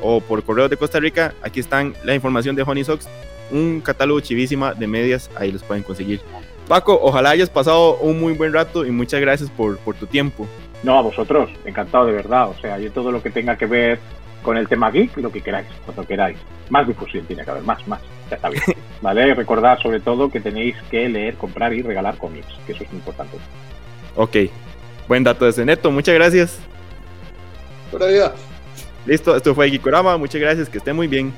o 0.01 0.19
por 0.19 0.43
correo 0.43 0.67
de 0.67 0.75
Costa 0.75 0.99
Rica. 0.99 1.33
Aquí 1.41 1.61
están 1.61 1.93
la 2.03 2.13
información 2.13 2.53
de 2.53 2.63
Honey 2.63 2.83
Sox. 2.83 3.07
un 3.49 3.79
catálogo 3.79 4.19
chivísima 4.19 4.73
de 4.73 4.87
medias, 4.87 5.31
ahí 5.37 5.53
los 5.53 5.63
pueden 5.63 5.83
conseguir. 5.83 6.19
Paco, 6.67 6.99
ojalá 7.01 7.29
hayas 7.29 7.49
pasado 7.49 7.95
un 7.99 8.19
muy 8.19 8.33
buen 8.33 8.51
rato 8.51 8.85
y 8.85 8.91
muchas 8.91 9.21
gracias 9.21 9.49
por, 9.49 9.77
por 9.77 9.95
tu 9.95 10.05
tiempo. 10.05 10.45
No, 10.83 10.99
a 10.99 11.01
vosotros, 11.01 11.49
encantado 11.63 12.07
de 12.07 12.11
verdad. 12.11 12.49
O 12.49 12.55
sea, 12.59 12.77
yo 12.77 12.91
todo 12.91 13.09
lo 13.09 13.23
que 13.23 13.29
tenga 13.29 13.57
que 13.57 13.67
ver 13.67 13.99
con 14.43 14.57
el 14.57 14.67
tema 14.67 14.91
geek, 14.91 15.15
lo 15.15 15.31
que 15.31 15.39
queráis, 15.39 15.67
cuando 15.85 16.05
queráis. 16.05 16.37
Más 16.69 16.85
difusión 16.85 17.25
tiene 17.25 17.45
que 17.45 17.51
haber, 17.51 17.63
más, 17.63 17.87
más. 17.87 18.01
Ya 18.29 18.35
está 18.35 18.49
bien. 18.49 18.63
¿Vale? 19.01 19.33
Recordad 19.33 19.79
sobre 19.79 20.01
todo 20.01 20.29
que 20.29 20.41
tenéis 20.41 20.75
que 20.91 21.07
leer, 21.07 21.35
comprar 21.35 21.73
y 21.73 21.83
regalar 21.83 22.17
cómics, 22.17 22.53
que 22.65 22.73
eso 22.73 22.83
es 22.83 22.89
muy 22.89 22.99
importante. 22.99 23.37
Ok. 24.17 24.35
Buen 25.07 25.23
dato 25.23 25.45
de 25.45 25.51
ese 25.51 25.65
neto, 25.65 25.89
muchas 25.91 26.15
gracias. 26.15 26.59
Por 27.91 28.03
allá. 28.03 28.33
Listo, 29.05 29.35
esto 29.35 29.55
fue 29.55 29.69
Geekorama, 29.69 30.17
muchas 30.17 30.41
gracias, 30.41 30.67
que 30.67 30.79
esté 30.79 30.91
muy 30.91 31.07
bien. 31.07 31.33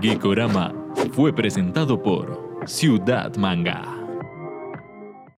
Geekorama 0.00 0.72
fue 1.12 1.30
presentado 1.30 2.02
por 2.02 2.58
Ciudad 2.64 3.36
Manga. 3.36 3.99